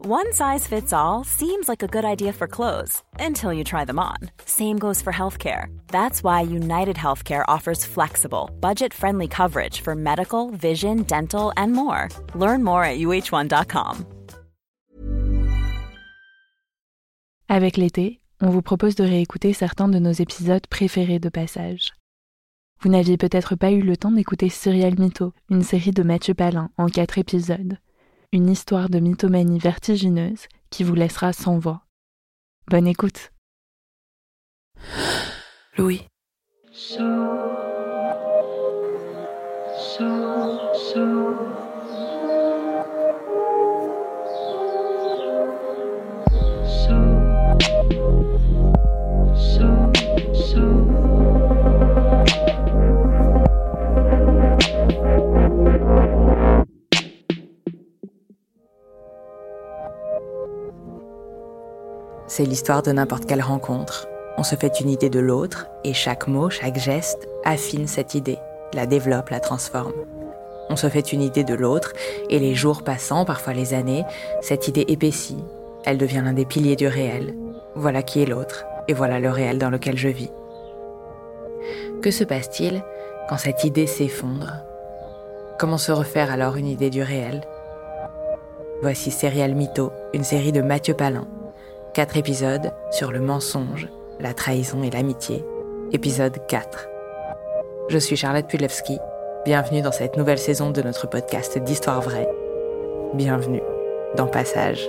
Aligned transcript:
One 0.00 0.32
size 0.32 0.64
fits 0.64 0.92
all 0.92 1.24
seems 1.24 1.68
like 1.68 1.82
a 1.82 1.88
good 1.88 2.04
idea 2.04 2.32
for 2.32 2.46
clothes 2.46 3.02
until 3.18 3.52
you 3.52 3.64
try 3.64 3.84
them 3.84 3.98
on. 3.98 4.30
Same 4.44 4.78
goes 4.78 5.02
for 5.02 5.12
healthcare. 5.12 5.76
That's 5.88 6.22
why 6.22 6.42
United 6.42 6.94
Healthcare 6.94 7.42
offers 7.48 7.84
flexible, 7.84 8.48
budget-friendly 8.60 9.26
coverage 9.26 9.80
for 9.80 9.96
medical, 9.96 10.50
vision, 10.52 11.02
dental, 11.02 11.52
and 11.56 11.72
more. 11.72 12.10
Learn 12.36 12.62
more 12.62 12.84
at 12.84 12.98
uh1.com. 13.00 14.04
Avec 17.48 17.76
l'été, 17.76 18.20
on 18.40 18.50
vous 18.50 18.62
propose 18.62 18.94
de 18.94 19.02
réécouter 19.02 19.52
certains 19.52 19.88
de 19.88 19.98
nos 19.98 20.12
épisodes 20.12 20.68
préférés 20.68 21.18
de 21.18 21.28
Passage. 21.28 21.92
Vous 22.82 22.88
n'aviez 22.88 23.16
peut-être 23.16 23.56
pas 23.56 23.72
eu 23.72 23.82
le 23.82 23.96
temps 23.96 24.12
d'écouter 24.12 24.48
Serial 24.48 24.96
Mytho, 24.96 25.32
une 25.50 25.64
série 25.64 25.90
de 25.90 26.04
Mathieu 26.04 26.34
Palin 26.34 26.70
en 26.78 26.86
quatre 26.86 27.18
épisodes. 27.18 27.78
Une 28.30 28.50
histoire 28.50 28.90
de 28.90 28.98
mythomanie 28.98 29.58
vertigineuse 29.58 30.48
qui 30.68 30.84
vous 30.84 30.94
laissera 30.94 31.32
sans 31.32 31.58
voix. 31.58 31.86
Bonne 32.66 32.86
écoute. 32.86 33.32
Louis. 35.78 36.02
C'est 62.38 62.44
l'histoire 62.44 62.82
de 62.82 62.92
n'importe 62.92 63.26
quelle 63.26 63.42
rencontre. 63.42 64.06
On 64.36 64.44
se 64.44 64.54
fait 64.54 64.78
une 64.78 64.90
idée 64.90 65.10
de 65.10 65.18
l'autre 65.18 65.66
et 65.82 65.92
chaque 65.92 66.28
mot, 66.28 66.50
chaque 66.50 66.78
geste 66.78 67.26
affine 67.44 67.88
cette 67.88 68.14
idée, 68.14 68.38
la 68.74 68.86
développe, 68.86 69.30
la 69.30 69.40
transforme. 69.40 70.04
On 70.70 70.76
se 70.76 70.88
fait 70.88 71.12
une 71.12 71.20
idée 71.20 71.42
de 71.42 71.54
l'autre 71.54 71.94
et 72.30 72.38
les 72.38 72.54
jours 72.54 72.84
passant, 72.84 73.24
parfois 73.24 73.54
les 73.54 73.74
années, 73.74 74.04
cette 74.40 74.68
idée 74.68 74.84
épaissit. 74.86 75.44
Elle 75.84 75.98
devient 75.98 76.22
l'un 76.24 76.32
des 76.32 76.44
piliers 76.44 76.76
du 76.76 76.86
réel. 76.86 77.34
Voilà 77.74 78.04
qui 78.04 78.22
est 78.22 78.26
l'autre 78.26 78.66
et 78.86 78.92
voilà 78.92 79.18
le 79.18 79.30
réel 79.30 79.58
dans 79.58 79.70
lequel 79.70 79.98
je 79.98 80.06
vis. 80.06 80.30
Que 82.02 82.12
se 82.12 82.22
passe-t-il 82.22 82.84
quand 83.28 83.38
cette 83.38 83.64
idée 83.64 83.88
s'effondre? 83.88 84.58
Comment 85.58 85.76
se 85.76 85.90
refaire 85.90 86.30
alors 86.30 86.54
une 86.54 86.68
idée 86.68 86.90
du 86.90 87.02
réel? 87.02 87.40
Voici 88.80 89.10
Serial 89.10 89.56
Mytho, 89.56 89.90
une 90.14 90.22
série 90.22 90.52
de 90.52 90.62
Mathieu 90.62 90.94
Palin. 90.94 91.26
Quatre 91.98 92.16
épisodes 92.16 92.70
sur 92.92 93.10
le 93.10 93.18
mensonge, 93.18 93.88
la 94.20 94.32
trahison 94.32 94.84
et 94.84 94.90
l'amitié. 94.90 95.44
Épisode 95.90 96.36
4. 96.46 96.88
Je 97.88 97.98
suis 97.98 98.14
Charlotte 98.14 98.46
Pudlewski. 98.46 99.00
Bienvenue 99.44 99.82
dans 99.82 99.90
cette 99.90 100.16
nouvelle 100.16 100.38
saison 100.38 100.70
de 100.70 100.80
notre 100.80 101.08
podcast 101.08 101.58
d'Histoire 101.58 102.00
vraie. 102.00 102.28
Bienvenue 103.14 103.62
dans 104.16 104.28
Passage. 104.28 104.88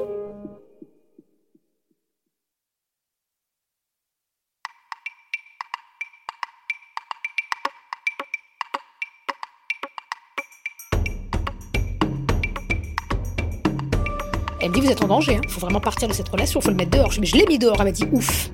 Vous 14.94 15.04
en 15.04 15.08
danger, 15.08 15.40
il 15.44 15.50
faut 15.50 15.60
vraiment 15.60 15.80
partir 15.80 16.08
de 16.08 16.14
cette 16.14 16.30
relation, 16.30 16.60
il 16.60 16.64
faut 16.64 16.70
le 16.70 16.76
mettre 16.76 16.92
dehors. 16.92 17.12
Mais 17.20 17.26
je 17.26 17.36
l'ai 17.36 17.46
mis 17.46 17.60
dehors, 17.60 17.76
elle 17.80 17.86
m'a 17.86 17.92
dit, 17.92 18.06
ouf. 18.12 18.50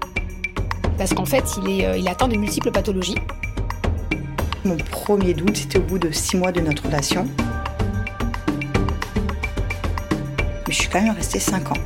Parce 0.98 1.14
qu'en 1.14 1.26
fait, 1.26 1.44
il 1.62 1.82
est, 1.82 1.86
euh, 1.86 2.12
atteint 2.12 2.28
de 2.28 2.36
multiples 2.36 2.72
pathologies. 2.72 3.16
Mon 4.64 4.78
premier 4.78 5.34
doute, 5.34 5.58
c'était 5.58 5.80
au 5.80 5.84
bout 5.84 6.00
de 6.00 6.12
six 6.12 6.38
mois 6.38 6.52
de 6.52 6.62
notre 6.62 6.84
relation. 6.86 7.28
Mais 10.68 10.74
je 10.74 10.74
suis 10.74 10.90
quand 10.90 11.02
même 11.02 11.16
restée 11.16 11.40
cinq 11.40 11.72
ans. 11.72 11.78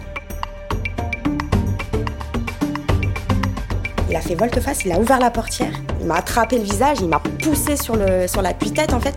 Il 4.09 4.15
a 4.15 4.21
fait 4.21 4.35
volte-face, 4.35 4.85
il 4.85 4.91
a 4.91 4.99
ouvert 4.99 5.19
la 5.19 5.29
portière, 5.29 5.73
il 6.01 6.07
m'a 6.07 6.15
attrapé 6.15 6.57
le 6.57 6.63
visage, 6.63 6.97
il 6.99 7.07
m'a 7.07 7.19
poussé 7.19 7.77
sur, 7.77 7.95
le, 7.95 8.27
sur 8.27 8.41
la 8.41 8.53
tête 8.53 8.93
en 8.93 8.99
fait. 8.99 9.13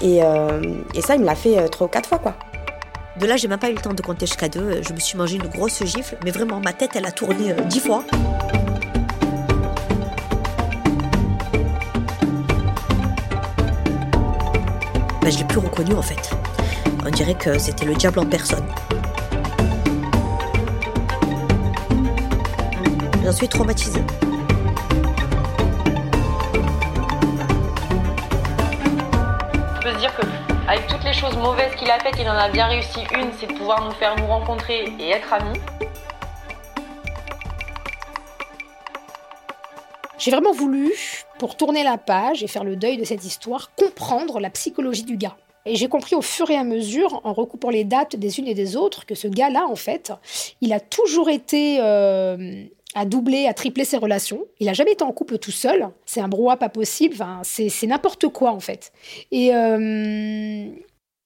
Et, 0.00 0.22
euh, 0.22 0.60
et 0.94 1.00
ça, 1.00 1.16
il 1.16 1.22
me 1.22 1.26
l'a 1.26 1.34
fait 1.34 1.58
euh, 1.58 1.66
trois 1.66 1.88
ou 1.88 1.90
quatre 1.90 2.08
fois 2.08 2.18
quoi. 2.18 2.36
De 3.18 3.26
là, 3.26 3.36
j'ai 3.36 3.48
même 3.48 3.58
pas 3.58 3.70
eu 3.70 3.74
le 3.74 3.80
temps 3.80 3.94
de 3.94 4.02
compter 4.02 4.26
jusqu'à 4.26 4.48
deux. 4.48 4.82
Je 4.86 4.92
me 4.92 4.98
suis 4.98 5.16
mangé 5.16 5.36
une 5.36 5.48
grosse 5.48 5.82
gifle, 5.84 6.18
mais 6.22 6.30
vraiment, 6.30 6.60
ma 6.60 6.74
tête, 6.74 6.90
elle 6.96 7.06
a 7.06 7.12
tourné 7.12 7.52
euh, 7.52 7.60
dix 7.62 7.80
fois. 7.80 8.04
Ben, 15.22 15.32
je 15.32 15.38
l'ai 15.38 15.44
plus 15.44 15.58
reconnu 15.58 15.94
en 15.94 16.02
fait. 16.02 16.30
On 17.06 17.10
dirait 17.10 17.34
que 17.34 17.58
c'était 17.58 17.86
le 17.86 17.94
diable 17.94 18.18
en 18.18 18.26
personne. 18.26 18.66
J'en 23.24 23.32
suis 23.32 23.48
traumatisée. 23.48 24.02
Je 29.74 29.80
peux 29.82 29.92
se 29.94 29.98
dire 29.98 30.14
que 30.14 30.25
choses 31.16 31.36
mauvaises 31.38 31.74
qu'il 31.76 31.90
a 31.90 31.98
faites, 31.98 32.16
il 32.20 32.28
en 32.28 32.36
a 32.36 32.50
bien 32.50 32.66
réussi 32.66 33.00
une, 33.14 33.32
c'est 33.40 33.46
de 33.46 33.54
pouvoir 33.54 33.82
nous 33.82 33.92
faire 33.92 34.14
nous 34.16 34.26
rencontrer 34.26 34.84
et 35.00 35.10
être 35.10 35.32
amis. 35.32 35.58
J'ai 40.18 40.30
vraiment 40.30 40.52
voulu, 40.52 40.92
pour 41.38 41.56
tourner 41.56 41.84
la 41.84 41.96
page 41.96 42.42
et 42.42 42.48
faire 42.48 42.64
le 42.64 42.76
deuil 42.76 42.98
de 42.98 43.04
cette 43.04 43.24
histoire, 43.24 43.70
comprendre 43.76 44.40
la 44.40 44.50
psychologie 44.50 45.04
du 45.04 45.16
gars. 45.16 45.36
Et 45.64 45.74
j'ai 45.76 45.88
compris 45.88 46.16
au 46.16 46.22
fur 46.22 46.50
et 46.50 46.56
à 46.56 46.64
mesure, 46.64 47.22
en 47.24 47.32
recoupant 47.32 47.70
les 47.70 47.84
dates 47.84 48.16
des 48.16 48.38
unes 48.38 48.46
et 48.46 48.54
des 48.54 48.76
autres, 48.76 49.06
que 49.06 49.14
ce 49.14 49.26
gars-là, 49.26 49.66
en 49.68 49.76
fait, 49.76 50.12
il 50.60 50.74
a 50.74 50.80
toujours 50.80 51.30
été 51.30 51.78
euh, 51.80 52.64
à 52.94 53.04
doubler, 53.06 53.46
à 53.46 53.54
tripler 53.54 53.84
ses 53.84 53.96
relations. 53.96 54.44
Il 54.60 54.66
n'a 54.66 54.74
jamais 54.74 54.92
été 54.92 55.02
en 55.02 55.12
couple 55.12 55.38
tout 55.38 55.50
seul. 55.50 55.88
C'est 56.04 56.20
un 56.20 56.28
brouhaha 56.28 56.56
pas 56.56 56.68
possible. 56.68 57.14
Enfin, 57.14 57.40
c'est 57.42 57.86
n'importe 57.86 58.28
quoi, 58.28 58.52
en 58.52 58.60
fait. 58.60 58.92
Et 59.32 59.54
euh, 59.54 60.68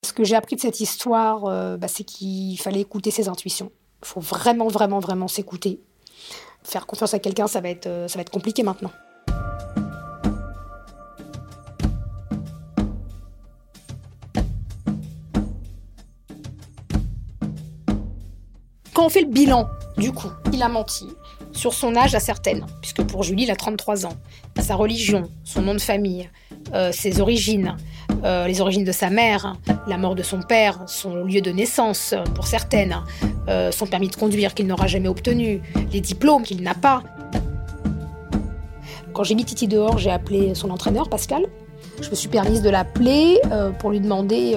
ce 0.03 0.13
que 0.13 0.25
j'ai 0.25 0.35
appris 0.35 0.57
de 0.57 0.61
cette 0.61 0.81
histoire, 0.81 1.45
euh, 1.45 1.77
bah, 1.77 1.89
c'est 1.89 2.05
qu'il 2.05 2.59
fallait 2.59 2.81
écouter 2.81 3.11
ses 3.11 3.29
intuitions. 3.29 3.71
Il 4.03 4.09
faut 4.09 4.21
vraiment, 4.21 4.69
vraiment, 4.69 4.99
vraiment 4.99 5.29
s'écouter. 5.29 5.81
Faire 6.63 6.87
confiance 6.87 7.15
à 7.15 7.19
quelqu'un, 7.19 7.47
ça, 7.47 7.61
va 7.61 7.69
être, 7.69 7.87
euh, 7.87 8.09
ça 8.09 8.19
va 8.19 8.23
être 8.23 8.31
compliqué 8.31 8.63
maintenant. 8.63 8.91
Quand 18.95 19.07
on 19.07 19.09
fait 19.09 19.23
le 19.23 19.29
bilan, 19.29 19.69
du 19.97 20.13
coup, 20.13 20.31
il 20.53 20.63
a 20.63 20.69
menti 20.69 21.07
sur 21.61 21.75
son 21.75 21.95
âge 21.95 22.15
à 22.15 22.21
certaines, 22.21 22.65
puisque 22.81 23.03
pour 23.03 23.23
Julie, 23.23 23.43
il 23.43 23.51
a 23.51 23.57
33 23.57 24.07
ans, 24.07 24.15
sa 24.59 24.75
religion, 24.77 25.25
son 25.45 25.61
nom 25.61 25.75
de 25.75 25.81
famille, 25.81 26.31
euh, 26.73 26.91
ses 26.91 27.21
origines, 27.21 27.77
euh, 28.25 28.47
les 28.47 28.63
origines 28.63 28.85
de 28.85 28.93
sa 28.93 29.11
mère, 29.11 29.57
la 29.87 29.99
mort 29.99 30.15
de 30.15 30.23
son 30.23 30.41
père, 30.41 30.83
son 30.87 31.17
lieu 31.25 31.43
de 31.43 31.51
naissance 31.51 32.15
pour 32.35 32.47
certaines, 32.47 32.97
euh, 33.49 33.71
son 33.73 33.87
permis 33.87 34.09
de 34.09 34.17
conduire 34.17 34.55
qu'il 34.55 34.67
n'aura 34.67 34.87
jamais 34.87 35.09
obtenu, 35.09 35.61
les 35.93 36.01
diplômes 36.01 36.45
qu'il 36.45 36.63
n'a 36.63 36.73
pas. 36.73 37.03
Quand 39.13 39.25
j'ai 39.25 39.35
mis 39.35 39.45
Titi 39.45 39.69
dehors, 39.69 39.99
j'ai 39.99 40.11
appelé 40.11 40.55
son 40.55 40.71
entraîneur, 40.71 41.11
Pascal. 41.11 41.45
Je 42.01 42.09
me 42.09 42.15
suis 42.15 42.29
permise 42.29 42.63
de 42.63 42.71
l'appeler 42.71 43.39
pour 43.79 43.91
lui 43.91 44.01
demander 44.01 44.57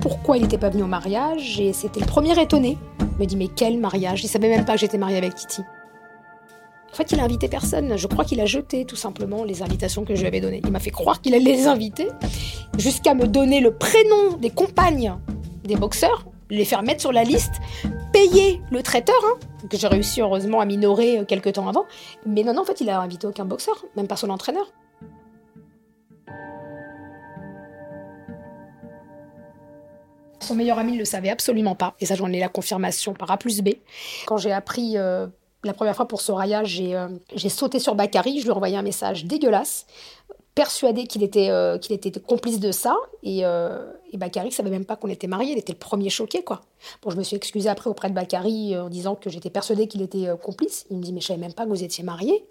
pourquoi 0.00 0.36
il 0.36 0.42
n'était 0.42 0.58
pas 0.58 0.68
venu 0.68 0.84
au 0.84 0.86
mariage, 0.86 1.58
et 1.58 1.72
c'était 1.72 1.98
le 1.98 2.06
premier 2.06 2.40
étonné. 2.40 2.78
Il 3.00 3.22
me 3.22 3.26
dit 3.26 3.36
mais 3.36 3.48
quel 3.48 3.78
mariage? 3.78 4.22
Il 4.22 4.28
savait 4.28 4.48
même 4.48 4.64
pas 4.64 4.74
que 4.74 4.80
j'étais 4.80 4.98
mariée 4.98 5.16
avec 5.16 5.34
Titi. 5.34 5.62
En 6.96 7.04
fait, 7.04 7.12
il 7.12 7.20
a 7.20 7.24
invité 7.24 7.46
personne. 7.46 7.98
Je 7.98 8.06
crois 8.06 8.24
qu'il 8.24 8.40
a 8.40 8.46
jeté 8.46 8.86
tout 8.86 8.96
simplement 8.96 9.44
les 9.44 9.60
invitations 9.60 10.06
que 10.06 10.14
je 10.14 10.20
lui 10.20 10.28
avais 10.28 10.40
données. 10.40 10.62
Il 10.64 10.70
m'a 10.70 10.80
fait 10.80 10.90
croire 10.90 11.20
qu'il 11.20 11.34
allait 11.34 11.44
les 11.44 11.66
inviter, 11.66 12.08
jusqu'à 12.78 13.12
me 13.12 13.26
donner 13.26 13.60
le 13.60 13.70
prénom 13.70 14.38
des 14.40 14.48
compagnes 14.48 15.14
des 15.64 15.76
boxeurs 15.76 16.24
les 16.48 16.64
faire 16.64 16.82
mettre 16.82 17.02
sur 17.02 17.12
la 17.12 17.22
liste, 17.22 17.52
payer 18.14 18.62
le 18.70 18.82
traiteur, 18.82 19.20
hein, 19.26 19.66
que 19.68 19.76
j'ai 19.76 19.88
réussi 19.88 20.22
heureusement 20.22 20.60
à 20.60 20.64
minorer 20.64 21.18
euh, 21.18 21.24
quelques 21.26 21.52
temps 21.52 21.68
avant. 21.68 21.84
Mais 22.24 22.42
non, 22.44 22.54
non, 22.54 22.62
en 22.62 22.64
fait, 22.64 22.80
il 22.80 22.88
a 22.88 22.98
invité 22.98 23.26
aucun 23.26 23.44
boxeur, 23.44 23.84
même 23.94 24.06
pas 24.06 24.16
son 24.16 24.30
entraîneur. 24.30 24.72
Son 30.40 30.54
meilleur 30.54 30.78
ami 30.78 30.92
ne 30.92 30.98
le 30.98 31.04
savait 31.04 31.28
absolument 31.28 31.74
pas, 31.74 31.94
et 32.00 32.06
ça 32.06 32.14
j'en 32.14 32.32
ai 32.32 32.38
la 32.38 32.48
confirmation 32.48 33.12
par 33.12 33.30
A 33.32 33.36
plus 33.36 33.60
B. 33.60 33.70
Quand 34.24 34.38
j'ai 34.38 34.52
appris 34.52 34.96
euh, 34.96 35.26
la 35.64 35.72
première 35.72 35.96
fois 35.96 36.06
pour 36.06 36.20
Soraya, 36.20 36.62
euh, 36.62 37.08
j'ai 37.34 37.48
sauté 37.48 37.78
sur 37.78 37.94
Bakary, 37.94 38.38
je 38.38 38.44
lui 38.44 38.50
ai 38.50 38.52
envoyé 38.52 38.76
un 38.76 38.82
message 38.82 39.24
dégueulasse 39.24 39.86
persuadé 40.56 41.06
qu'il 41.06 41.22
était, 41.22 41.50
euh, 41.50 41.78
était 41.78 42.10
complice 42.18 42.58
de 42.58 42.72
ça. 42.72 42.96
Et, 43.22 43.44
euh, 43.44 43.92
et 44.10 44.16
Bakary 44.16 44.48
ne 44.48 44.52
savait 44.52 44.70
même 44.70 44.86
pas 44.86 44.96
qu'on 44.96 45.08
était 45.08 45.26
mariés. 45.28 45.52
Il 45.52 45.58
était 45.58 45.74
le 45.74 45.78
premier 45.78 46.08
choqué, 46.08 46.42
quoi. 46.42 46.62
Bon, 47.02 47.10
je 47.10 47.16
me 47.16 47.22
suis 47.22 47.36
excusée 47.36 47.68
après 47.68 47.90
auprès 47.90 48.08
de 48.08 48.14
Bakary 48.14 48.74
euh, 48.74 48.84
en 48.84 48.88
disant 48.88 49.14
que 49.14 49.28
j'étais 49.28 49.50
persuadée 49.50 49.86
qu'il 49.86 50.02
était 50.02 50.28
complice. 50.42 50.86
Il 50.90 50.96
me 50.96 51.02
dit, 51.02 51.12
mais 51.12 51.20
je 51.20 51.26
savais 51.26 51.38
même 51.38 51.52
pas 51.52 51.64
que 51.64 51.68
vous 51.68 51.84
étiez 51.84 52.02
mariés. 52.02 52.46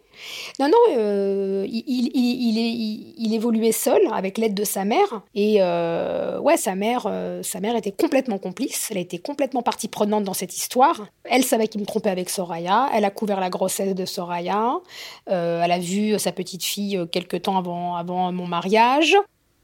Non, 0.59 0.67
non, 0.67 0.77
euh, 0.97 1.65
il, 1.67 1.83
il, 1.87 3.13
il, 3.17 3.33
évoluait 3.33 3.71
seul 3.71 4.01
avec 4.13 4.37
l'aide 4.37 4.53
de 4.53 4.63
sa 4.63 4.85
mère. 4.85 5.21
Et 5.33 5.57
euh, 5.59 6.39
ouais, 6.39 6.57
sa 6.57 6.75
mère, 6.75 7.07
euh, 7.07 7.43
sa 7.43 7.59
mère 7.59 7.75
était 7.75 7.91
complètement 7.91 8.37
complice. 8.37 8.89
Elle 8.91 8.97
été 8.97 9.17
complètement 9.17 9.61
partie 9.61 9.87
prenante 9.87 10.23
dans 10.23 10.33
cette 10.33 10.55
histoire. 10.55 11.07
Elle 11.25 11.43
savait 11.43 11.67
qu'il 11.67 11.81
me 11.81 11.85
trompait 11.85 12.09
avec 12.09 12.29
Soraya. 12.29 12.89
Elle 12.93 13.05
a 13.05 13.11
couvert 13.11 13.39
la 13.39 13.49
grossesse 13.49 13.95
de 13.95 14.05
Soraya. 14.05 14.79
elle 15.27 15.71
a 15.71 15.79
vu 15.79 16.17
sa 16.19 16.31
petite 16.31 16.63
fille 16.63 16.99
quelques 17.11 17.43
temps 17.43 17.57
avant, 17.57 17.95
avant 17.95 18.31
mon 18.31 18.47
mariage. 18.47 19.15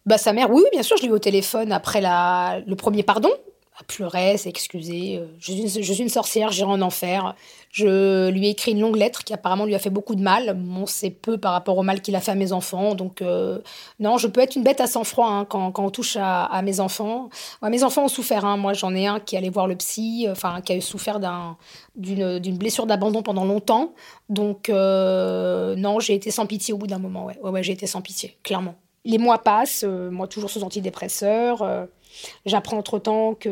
Bah, 0.06 0.18
sa 0.18 0.34
mère, 0.34 0.52
oui, 0.52 0.64
bien 0.72 0.84
sûr, 0.84 0.98
je 0.98 1.04
l'ai 1.04 1.10
eu 1.10 1.14
au 1.14 1.20
téléphone 1.20 1.72
après 1.72 2.02
la, 2.02 2.60
le 2.66 2.76
premier 2.76 3.04
pardon 3.04 3.30
pleurait, 3.84 4.38
s'excuser. 4.38 5.18
Euh, 5.18 5.26
je, 5.40 5.54
je, 5.82 5.94
suis 5.94 6.04
une 6.04 6.10
sorcière, 6.10 6.52
j'irai 6.52 6.72
en 6.72 6.82
enfer. 6.82 7.36
Je 7.72 8.30
lui 8.30 8.48
ai 8.48 8.50
écrit 8.50 8.72
une 8.72 8.82
longue 8.82 8.98
lettre 8.98 9.24
qui 9.24 9.34
apparemment 9.34 9.66
lui 9.66 9.76
a 9.76 9.80
fait 9.80 9.90
beaucoup 9.90 10.16
de 10.16 10.22
mal. 10.22 10.54
Bon, 10.58 10.86
c'est 10.86 11.10
peu 11.10 11.38
par 11.38 11.54
rapport 11.54 11.78
au 11.78 11.84
mal 11.84 12.02
qu'il 12.02 12.16
a 12.16 12.20
fait 12.20 12.32
à 12.32 12.36
mes 12.36 12.52
enfants. 12.52 12.96
Donc, 12.96 13.22
euh, 13.22 13.60
non, 14.00 14.18
je 14.18 14.28
peux 14.28 14.42
être 14.42 14.56
une 14.58 14.64
bête 14.64 14.82
à 14.82 14.88
sang-froid 14.88 15.28
hein, 15.28 15.46
quand, 15.46 15.74
on 15.78 15.90
touche 15.90 16.18
à, 16.20 16.62
mes 16.64 16.82
enfants. 16.82 17.30
Mes 17.64 17.84
enfants 17.84 18.06
ont 18.06 18.10
souffert. 18.10 18.44
Hein. 18.44 18.58
Moi, 18.58 18.74
j'en 18.74 18.94
ai 18.94 19.08
un 19.08 19.20
qui 19.22 19.38
allait 19.38 19.50
voir 19.50 19.68
le 19.68 19.76
psy, 19.78 20.28
enfin, 20.30 20.60
qui 20.62 20.74
a 20.74 20.82
souffert 20.82 21.20
d'une 21.96 22.58
blessure 22.58 22.86
d'abandon 22.86 23.24
pendant 23.24 23.46
longtemps. 23.46 23.94
Donc, 24.28 24.70
euh, 24.70 25.76
non, 25.76 26.02
j'ai 26.02 26.14
été 26.14 26.30
sans 26.30 26.46
pitié 26.46 26.74
au 26.74 26.78
bout 26.78 26.88
d'un 26.88 27.00
moment. 27.00 27.26
Ouais, 27.26 27.38
ouais, 27.42 27.64
j'ai 27.64 27.74
été 27.74 27.88
sans 27.88 28.02
pitié, 28.02 28.38
clairement. 28.44 28.76
Les 29.06 29.18
mois 29.18 29.40
passent, 29.40 29.84
moi 29.84 30.28
toujours 30.28 30.50
sous 30.50 30.64
antidépresseurs. 30.64 31.88
J'apprends 32.46 32.78
entre-temps 32.78 33.34
qu'il 33.36 33.52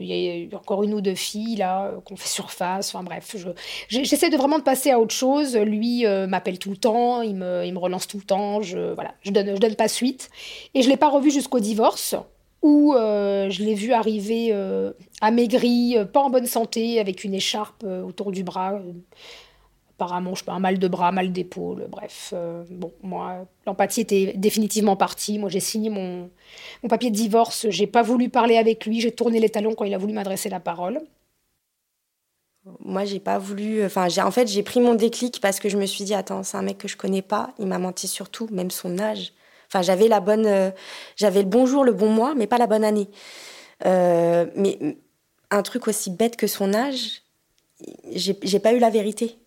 y 0.00 0.48
a 0.52 0.56
encore 0.56 0.82
une 0.82 0.94
ou 0.94 1.00
deux 1.00 1.14
filles 1.14 1.56
là 1.56 1.92
qu'on 2.04 2.16
fait 2.16 2.28
surface. 2.40 2.94
Enfin 2.94 3.04
bref, 3.04 3.36
j'essaie 3.88 4.30
de 4.30 4.36
vraiment 4.36 4.58
de 4.58 4.64
passer 4.64 4.90
à 4.90 5.00
autre 5.00 5.14
chose. 5.14 5.56
Lui 5.56 6.06
euh, 6.06 6.26
m'appelle 6.26 6.58
tout 6.58 6.70
le 6.70 6.76
temps, 6.76 7.22
il 7.22 7.36
me, 7.36 7.64
il 7.64 7.72
me 7.72 7.78
relance 7.78 8.06
tout 8.06 8.18
le 8.18 8.24
temps. 8.24 8.62
Je 8.62 8.92
voilà, 8.94 9.14
je 9.22 9.30
donne, 9.30 9.54
je 9.54 9.60
donne 9.60 9.76
pas 9.76 9.88
suite. 9.88 10.30
Et 10.74 10.82
je 10.82 10.88
l'ai 10.88 10.96
pas 10.96 11.08
revu 11.08 11.30
jusqu'au 11.30 11.60
divorce 11.60 12.14
où 12.62 12.94
euh, 12.94 13.48
je 13.48 13.64
l'ai 13.64 13.74
vu 13.74 13.92
arriver 13.92 14.48
euh, 14.52 14.92
amaigri, 15.22 15.96
pas 16.12 16.20
en 16.20 16.30
bonne 16.30 16.46
santé, 16.46 17.00
avec 17.00 17.24
une 17.24 17.34
écharpe 17.34 17.84
autour 17.84 18.32
du 18.32 18.44
bras 18.44 18.80
apparemment, 20.00 20.34
je 20.34 20.40
sais 20.40 20.44
pas, 20.46 20.52
un 20.52 20.60
mal 20.60 20.78
de 20.78 20.88
bras, 20.88 21.12
mal 21.12 21.30
d'épaule, 21.30 21.86
bref. 21.88 22.32
Euh, 22.32 22.64
bon, 22.70 22.90
moi, 23.02 23.46
l'empathie 23.66 24.00
était 24.00 24.32
définitivement 24.34 24.96
partie. 24.96 25.38
Moi, 25.38 25.50
j'ai 25.50 25.60
signé 25.60 25.90
mon, 25.90 26.30
mon 26.82 26.88
papier 26.88 27.10
de 27.10 27.16
divorce. 27.16 27.66
J'ai 27.68 27.86
pas 27.86 28.02
voulu 28.02 28.30
parler 28.30 28.56
avec 28.56 28.86
lui. 28.86 29.00
J'ai 29.00 29.12
tourné 29.12 29.40
les 29.40 29.50
talons 29.50 29.74
quand 29.74 29.84
il 29.84 29.92
a 29.92 29.98
voulu 29.98 30.14
m'adresser 30.14 30.48
la 30.48 30.58
parole. 30.58 31.00
Moi, 32.80 33.04
j'ai 33.04 33.20
pas 33.20 33.38
voulu. 33.38 33.84
Enfin, 33.84 34.08
j'ai 34.08 34.22
en 34.22 34.30
fait, 34.30 34.48
j'ai 34.48 34.62
pris 34.62 34.80
mon 34.80 34.94
déclic 34.94 35.38
parce 35.42 35.60
que 35.60 35.68
je 35.68 35.76
me 35.76 35.84
suis 35.84 36.04
dit, 36.04 36.14
attends, 36.14 36.42
c'est 36.42 36.56
un 36.56 36.62
mec 36.62 36.78
que 36.78 36.88
je 36.88 36.96
connais 36.96 37.22
pas. 37.22 37.52
Il 37.58 37.66
m'a 37.66 37.78
menti 37.78 38.08
sur 38.08 38.30
tout, 38.30 38.48
même 38.50 38.70
son 38.70 38.98
âge. 38.98 39.34
Enfin, 39.68 39.82
j'avais 39.82 40.08
la 40.08 40.20
bonne, 40.20 40.46
euh, 40.46 40.70
j'avais 41.16 41.42
le 41.42 41.48
bon 41.48 41.66
jour, 41.66 41.84
le 41.84 41.92
bon 41.92 42.08
mois, 42.08 42.34
mais 42.34 42.46
pas 42.46 42.58
la 42.58 42.66
bonne 42.66 42.84
année. 42.84 43.08
Euh, 43.84 44.46
mais 44.56 44.78
un 45.50 45.62
truc 45.62 45.88
aussi 45.88 46.10
bête 46.10 46.36
que 46.36 46.46
son 46.46 46.72
âge, 46.72 47.22
j'ai 48.12 48.58
pas 48.58 48.72
eu 48.72 48.78
la 48.78 48.90
vérité. 48.90 49.38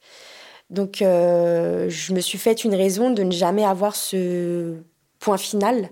Donc, 0.73 1.03
euh, 1.03 1.87
je 1.87 2.13
me 2.13 2.19
suis 2.19 2.39
fait 2.39 2.63
une 2.63 2.73
raison 2.73 3.11
de 3.11 3.21
ne 3.21 3.31
jamais 3.31 3.63
avoir 3.63 3.95
ce 3.95 4.73
point 5.19 5.37
final. 5.37 5.89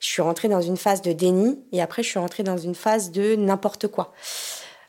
Je 0.00 0.08
suis 0.08 0.22
rentrée 0.22 0.48
dans 0.48 0.62
une 0.62 0.78
phase 0.78 1.02
de 1.02 1.12
déni 1.12 1.62
et 1.72 1.82
après, 1.82 2.02
je 2.02 2.08
suis 2.08 2.18
rentrée 2.18 2.42
dans 2.42 2.56
une 2.56 2.74
phase 2.74 3.10
de 3.10 3.36
n'importe 3.36 3.86
quoi. 3.88 4.14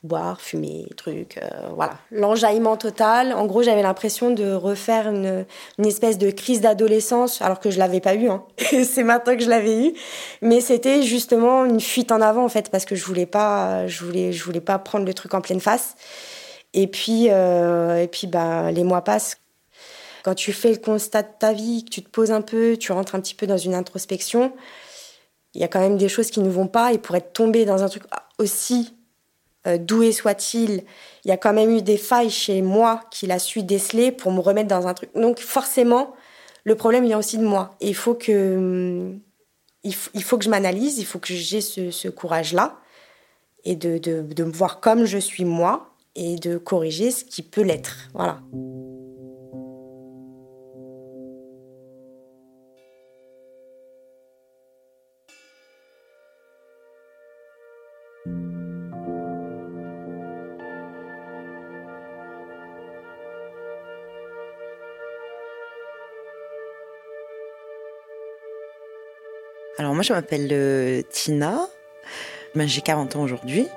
Boire, 0.04 0.40
fumer, 0.40 0.86
trucs, 0.96 1.38
euh, 1.38 1.50
voilà. 1.76 1.98
L'enjaillement 2.12 2.78
total. 2.78 3.34
En 3.34 3.46
gros, 3.46 3.62
j'avais 3.62 3.82
l'impression 3.82 4.32
de 4.32 4.54
refaire 4.54 5.10
une, 5.10 5.46
espèce 5.84 6.18
de 6.18 6.32
crise 6.32 6.62
d'adolescence, 6.62 7.42
alors 7.42 7.60
que 7.60 7.72
je 7.72 7.78
l'avais 7.78 8.00
pas 8.00 8.16
eu. 8.16 8.30
Hein. 8.30 8.46
C'est 8.86 9.04
maintenant 9.04 9.36
que 9.36 9.44
je 9.44 9.50
l'avais 9.50 9.88
eu. 9.88 9.94
Mais 10.42 10.62
c'était 10.62 11.02
justement 11.02 11.66
une 11.66 11.82
fuite 11.82 12.14
en 12.14 12.22
avant, 12.22 12.46
en 12.46 12.50
fait, 12.50 12.70
parce 12.70 12.86
que 12.86 12.96
je 12.96 13.04
voulais 13.04 13.26
pas, 13.26 13.86
je 13.88 14.06
voulais, 14.06 14.32
je 14.32 14.46
voulais 14.46 14.62
pas 14.62 14.80
prendre 14.80 15.06
le 15.06 15.14
truc 15.14 15.34
en 15.34 15.42
pleine 15.42 15.60
face. 15.60 15.96
Et 16.76 16.88
puis, 16.88 17.30
euh, 17.30 18.04
et 18.04 18.08
puis 18.08 18.28
bah, 18.28 18.70
les 18.72 18.84
mois 18.84 19.02
passent. 19.02 19.38
Quand 20.24 20.36
tu 20.36 20.52
fais 20.52 20.72
le 20.72 20.78
constat 20.78 21.24
de 21.24 21.30
ta 21.40 21.54
vie, 21.54 21.86
que 21.86 21.90
tu 21.90 22.04
te 22.04 22.10
poses 22.10 22.32
un 22.32 22.42
peu, 22.42 22.76
tu 22.78 22.92
rentres 22.92 23.16
un 23.16 23.22
petit 23.22 23.34
peu 23.34 23.48
dans 23.48 23.58
une 23.58 23.74
introspection, 23.74 24.52
il 25.54 25.62
y 25.62 25.64
a 25.64 25.70
quand 25.70 25.80
même 25.80 25.98
des 25.98 26.10
choses 26.10 26.30
qui 26.32 26.42
ne 26.42 26.50
vont 26.50 26.68
pas. 26.68 26.92
Et 26.92 26.98
pour 26.98 27.16
être 27.16 27.32
tombé 27.32 27.64
dans 27.64 27.82
un 27.82 27.88
truc 27.88 28.04
aussi 28.40 28.94
euh, 29.68 29.78
doué 29.78 30.12
soit-il, 30.12 30.84
il 31.24 31.30
y 31.30 31.32
a 31.32 31.38
quand 31.38 31.54
même 31.54 31.70
eu 31.72 31.82
des 31.82 31.98
failles 31.98 32.30
chez 32.30 32.62
moi 32.62 33.02
qu'il 33.10 33.32
a 33.32 33.40
su 33.40 33.64
déceler 33.64 34.12
pour 34.12 34.34
me 34.34 34.42
remettre 34.42 34.68
dans 34.68 34.86
un 34.86 34.94
truc. 34.94 35.12
Donc 35.16 35.40
forcément, 35.40 36.14
le 36.66 36.76
problème 36.76 37.06
vient 37.06 37.20
aussi 37.20 37.38
de 37.38 37.46
moi. 37.46 37.76
Et 37.80 37.88
il 37.88 37.96
faut 37.96 38.16
que, 38.16 39.14
il 39.84 39.94
faut, 39.94 40.38
que 40.38 40.44
je 40.44 40.50
m'analyse, 40.50 40.98
il 40.98 41.06
faut 41.06 41.20
que 41.20 41.34
j'ai 41.34 41.62
ce, 41.62 42.10
courage-là 42.10 42.78
et 43.64 43.78
de, 43.78 43.98
de 43.98 44.44
me 44.44 44.52
voir 44.52 44.82
comme 44.82 45.06
je 45.06 45.20
suis 45.20 45.46
moi 45.46 45.95
et 46.16 46.36
de 46.36 46.58
corriger 46.58 47.12
ce 47.12 47.24
qui 47.26 47.44
peut 47.44 47.62
l'être. 47.62 48.10
Voilà. 48.14 48.40
Alors 69.78 69.94
moi 69.94 70.04
je 70.04 70.14
m'appelle 70.14 70.48
euh, 70.52 71.02
Tina, 71.10 71.68
ben, 72.56 72.66
j'ai 72.66 72.80
40 72.80 73.18
ans 73.18 73.24
aujourd'hui 73.24 73.68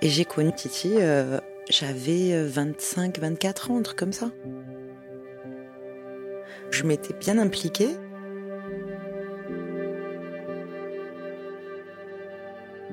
et 0.00 0.08
j'ai 0.08 0.24
connu 0.24 0.52
Titi 0.52 0.94
euh, 0.98 1.40
j'avais 1.70 2.44
25, 2.44 3.18
euh, 3.18 3.20
24 3.22 3.70
ans, 3.70 3.78
un 3.78 3.82
truc 3.82 3.98
comme 3.98 4.12
ça. 4.12 4.30
Je 6.70 6.84
m'étais 6.84 7.14
bien 7.14 7.38
impliquée. 7.38 7.90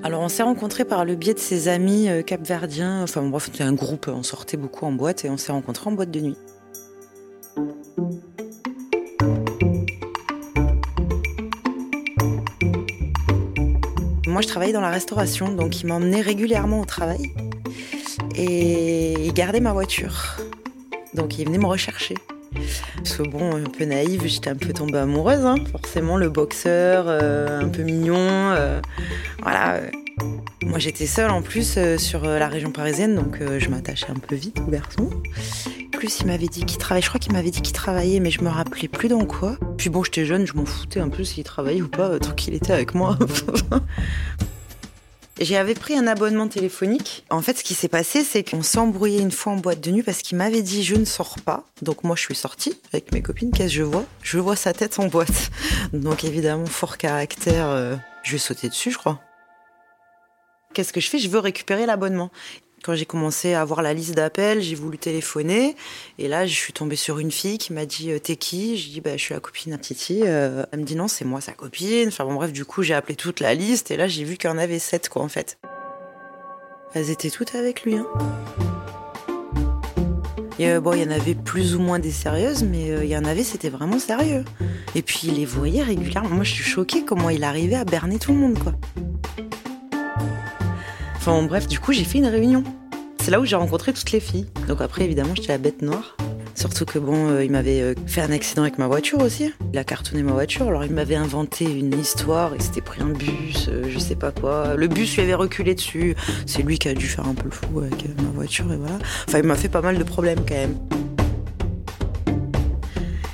Alors 0.04 0.22
on 0.22 0.30
s'est 0.30 0.44
rencontrés 0.44 0.86
par 0.86 1.06
le 1.06 1.16
biais 1.16 1.34
de 1.34 1.40
ses 1.40 1.68
amis 1.68 2.08
euh, 2.08 2.22
capverdiens, 2.22 3.02
enfin 3.02 3.24
bref, 3.24 3.46
c'était 3.46 3.64
un 3.64 3.74
groupe, 3.74 4.08
on 4.08 4.24
sortait 4.24 4.56
beaucoup 4.56 4.86
en 4.86 4.92
boîte 4.92 5.26
et 5.26 5.30
on 5.30 5.38
s'est 5.38 5.52
rencontrés 5.52 5.90
en 5.90 5.94
boîte 5.94 6.12
de 6.12 6.20
nuit. 6.22 6.38
Moi 14.28 14.42
je 14.42 14.48
travaillais 14.48 14.74
dans 14.74 14.82
la 14.82 14.92
restauration, 14.92 15.50
donc 15.50 15.82
il 15.82 15.88
m'emmenait 15.88 16.22
régulièrement 16.22 16.82
au 16.82 16.86
travail 16.86 17.34
et 18.38 19.14
il 19.26 19.34
gardait 19.34 19.60
ma 19.60 19.74
voiture. 19.74 20.38
Donc 21.14 21.38
il 21.40 21.46
venait 21.46 21.58
me 21.58 21.66
rechercher. 21.66 22.16
Parce 22.98 23.18
bon, 23.20 23.56
un 23.56 23.70
peu 23.70 23.86
naïve, 23.86 24.26
j'étais 24.26 24.50
un 24.50 24.56
peu 24.56 24.74
tombée 24.74 25.00
amoureuse, 25.00 25.46
hein. 25.46 25.56
forcément, 25.72 26.18
le 26.18 26.30
boxeur, 26.30 27.06
euh, 27.08 27.62
un 27.62 27.70
peu 27.70 27.84
mignon, 27.84 28.16
euh, 28.18 28.82
voilà. 29.42 29.82
Moi 30.64 30.80
j'étais 30.80 31.06
seule 31.06 31.30
en 31.30 31.42
plus 31.42 31.76
euh, 31.78 31.98
sur 31.98 32.22
la 32.26 32.48
région 32.48 32.72
parisienne, 32.72 33.16
donc 33.16 33.40
je 33.40 33.70
m'attachais 33.70 34.10
un 34.10 34.16
peu 34.16 34.36
vite 34.36 34.60
au 34.60 34.72
garçon. 34.72 35.10
Plus 35.92 36.20
il 36.22 36.28
m'avait 36.28 36.48
dit 36.48 36.66
qu'il 36.66 36.78
travaillait, 36.78 37.04
je 37.04 37.10
crois 37.10 37.20
qu'il 37.20 37.34
m'avait 37.34 37.52
dit 37.52 37.62
qu'il 37.62 37.74
travaillait, 37.74 38.20
mais 38.20 38.32
je 38.32 38.42
me 38.42 38.50
rappelais 38.50 38.88
plus 38.88 39.08
dans 39.08 39.26
quoi. 39.26 39.58
Puis 39.78 39.90
bon, 39.90 40.04
j'étais 40.04 40.26
jeune, 40.26 40.46
je 40.46 40.54
m'en 40.54 40.66
foutais 40.66 41.00
un 41.00 41.10
peu 41.10 41.24
s'il 41.24 41.44
travaillait 41.44 41.82
ou 41.82 41.88
pas, 41.88 42.20
tant 42.20 42.32
qu'il 42.32 42.54
était 42.54 42.74
avec 42.74 42.96
moi. 42.96 43.18
J'avais 45.40 45.76
pris 45.76 45.96
un 45.96 46.08
abonnement 46.08 46.48
téléphonique. 46.48 47.24
En 47.30 47.44
fait, 47.44 47.60
ce 47.60 47.64
qui 47.64 47.76
s'est 47.76 47.88
passé, 47.88 48.24
c'est 48.24 48.44
qu'on 48.44 48.64
s'est 48.64 48.80
embrouillé 48.80 49.22
une 49.22 49.30
fois 49.32 49.54
en 49.54 49.58
boîte 49.58 49.82
de 49.82 49.92
nuit 49.92 50.02
parce 50.02 50.24
qu'il 50.24 50.36
m'avait 50.38 50.64
dit 50.64 50.84
je 50.84 50.96
ne 50.96 51.06
sors 51.06 51.36
pas. 51.46 51.64
Donc 51.84 52.04
moi, 52.04 52.16
je 52.16 52.24
suis 52.24 52.36
sortie 52.36 52.80
avec 52.92 53.12
mes 53.12 53.22
copines. 53.22 53.52
Qu'est-ce 53.52 53.68
que 53.68 53.74
je 53.74 53.84
vois? 53.84 54.06
Je 54.24 54.40
vois 54.40 54.56
sa 54.56 54.74
tête 54.74 54.98
en 54.98 55.06
boîte. 55.06 55.52
Donc 55.94 56.24
évidemment, 56.24 56.66
fort 56.66 56.98
caractère, 56.98 57.70
euh, 57.70 57.96
je 58.24 58.32
vais 58.32 58.38
sauter 58.40 58.68
dessus, 58.68 58.90
je 58.90 58.98
crois. 58.98 59.22
qu'est-ce 60.74 60.92
que 60.92 61.02
je 61.02 61.10
fais? 61.10 61.20
Je 61.20 61.30
veux 61.30 61.40
récupérer 61.40 61.86
l'abonnement. 61.86 62.32
Quand 62.84 62.96
j'ai 62.96 63.06
commencé 63.06 63.54
à 63.54 63.62
avoir 63.62 63.82
la 63.82 63.94
liste 63.94 64.14
d'appels, 64.14 64.62
j'ai 64.62 64.76
voulu 64.76 64.98
téléphoner. 64.98 65.76
Et 66.20 66.28
là, 66.28 66.46
je 66.46 66.54
suis 66.54 66.74
tombée 66.74 66.96
sur 66.96 67.20
une 67.20 67.32
fille 67.32 67.58
qui 67.58 67.74
m'a 67.74 67.86
dit 67.86 68.12
euh, 68.12 68.20
T'es 68.20 68.36
qui? 68.36 68.78
Je 68.78 68.90
dis 68.90 69.02
bah, 69.02 69.18
Je 69.18 69.22
suis 69.22 69.34
la 69.34 69.40
copine 69.40 69.74
à 69.74 69.78
Titi. 69.78 70.22
Euh, 70.24 70.64
elle 70.72 70.80
me 70.80 70.84
dit 70.86 70.96
Non, 70.96 71.08
c'est 71.08 71.26
moi, 71.26 71.42
sa 71.42 71.54
copine. 71.54 72.10
Enfin 72.10 72.24
bon, 72.24 72.36
bref, 72.36 72.54
du 72.54 72.66
coup, 72.66 72.84
j'ai 72.84 72.94
appelé 72.94 73.16
toute 73.16 73.40
la 73.40 73.56
liste. 73.56 73.92
Et 73.92 73.98
là, 73.98 74.08
j'ai 74.08 74.24
vu 74.24 74.38
qu'il 74.38 74.50
y 74.50 74.54
en 74.54 74.58
avait 74.58 74.80
sept, 74.80 75.10
quoi, 75.10 75.24
en 75.24 75.28
fait. 75.28 75.58
Elles 76.94 77.10
étaient 77.10 77.32
toutes 77.32 77.56
avec 77.56 77.84
lui. 77.84 77.96
Hein. 77.96 78.08
Et, 80.60 80.80
bon, 80.80 80.94
il 80.94 81.04
y 81.04 81.06
en 81.06 81.12
avait 81.12 81.36
plus 81.36 81.76
ou 81.76 81.80
moins 81.80 82.00
des 82.00 82.12
sérieuses, 82.12 82.64
mais 82.64 82.88
il 83.04 83.10
y 83.10 83.18
en 83.18 83.26
avait, 83.26 83.44
c'était 83.44 83.70
vraiment 83.70 84.00
sérieux. 84.00 84.44
Et 84.96 85.02
puis, 85.02 85.22
il 85.24 85.36
les 85.36 85.46
voyait 85.46 85.84
régulièrement. 85.84 86.30
Moi, 86.30 86.44
je 86.44 86.54
suis 86.54 86.64
choquée 86.64 87.04
comment 87.04 87.30
il 87.30 87.44
arrivait 87.44 87.76
à 87.76 87.86
berner 87.86 88.18
tout 88.18 88.32
le 88.32 88.40
monde, 88.40 88.58
quoi. 88.58 88.74
Enfin, 91.30 91.44
bref, 91.44 91.68
du 91.68 91.78
coup, 91.78 91.92
j'ai 91.92 92.06
fait 92.06 92.20
une 92.20 92.28
réunion. 92.28 92.64
C'est 93.20 93.32
là 93.32 93.42
où 93.42 93.46
j'ai 93.46 93.58
rencontré 93.58 93.92
toutes 93.92 94.14
les 94.14 94.22
filles. 94.22 94.46
Donc 94.70 94.80
après, 94.80 95.04
évidemment, 95.04 95.36
j'étais 95.36 95.50
la 95.50 95.58
bête 95.58 95.82
noire. 95.82 96.16
Surtout 96.56 96.86
que 96.86 97.00
bon, 97.00 97.32
euh, 97.32 97.44
il 97.44 97.52
m'avait 97.52 97.82
euh, 97.82 97.94
fait 98.06 98.22
un 98.22 98.32
accident 98.32 98.62
avec 98.62 98.78
ma 98.78 98.88
voiture 98.88 99.20
aussi. 99.20 99.54
Il 99.74 99.78
a 99.78 99.84
cartonné 99.84 100.24
ma 100.24 100.32
voiture. 100.32 100.70
Alors 100.70 100.86
il 100.86 100.94
m'avait 100.94 101.18
inventé 101.18 101.66
une 101.66 102.00
histoire. 102.00 102.54
Il 102.56 102.62
s'était 102.62 102.80
pris 102.80 103.02
un 103.02 103.10
bus, 103.10 103.68
euh, 103.68 103.84
je 103.90 104.00
sais 104.00 104.16
pas 104.16 104.32
quoi. 104.32 104.76
Le 104.78 104.88
bus 104.88 105.18
lui 105.18 105.24
avait 105.24 105.34
reculé 105.34 105.76
dessus. 105.76 106.16
C'est 106.46 106.62
lui 106.62 106.80
qui 106.80 106.88
a 106.88 106.94
dû 106.94 107.06
faire 107.06 107.28
un 107.28 107.34
peu 107.34 107.44
le 107.44 107.52
fou 107.52 107.82
avec 107.82 108.06
ma 108.24 108.30
voiture 108.34 108.72
et 108.72 108.78
voilà. 108.78 108.98
Enfin, 109.28 109.40
il 109.40 109.44
m'a 109.44 109.56
fait 109.56 109.68
pas 109.68 109.82
mal 109.82 109.98
de 109.98 110.04
problèmes 110.06 110.40
quand 110.48 110.56
même. 110.56 110.78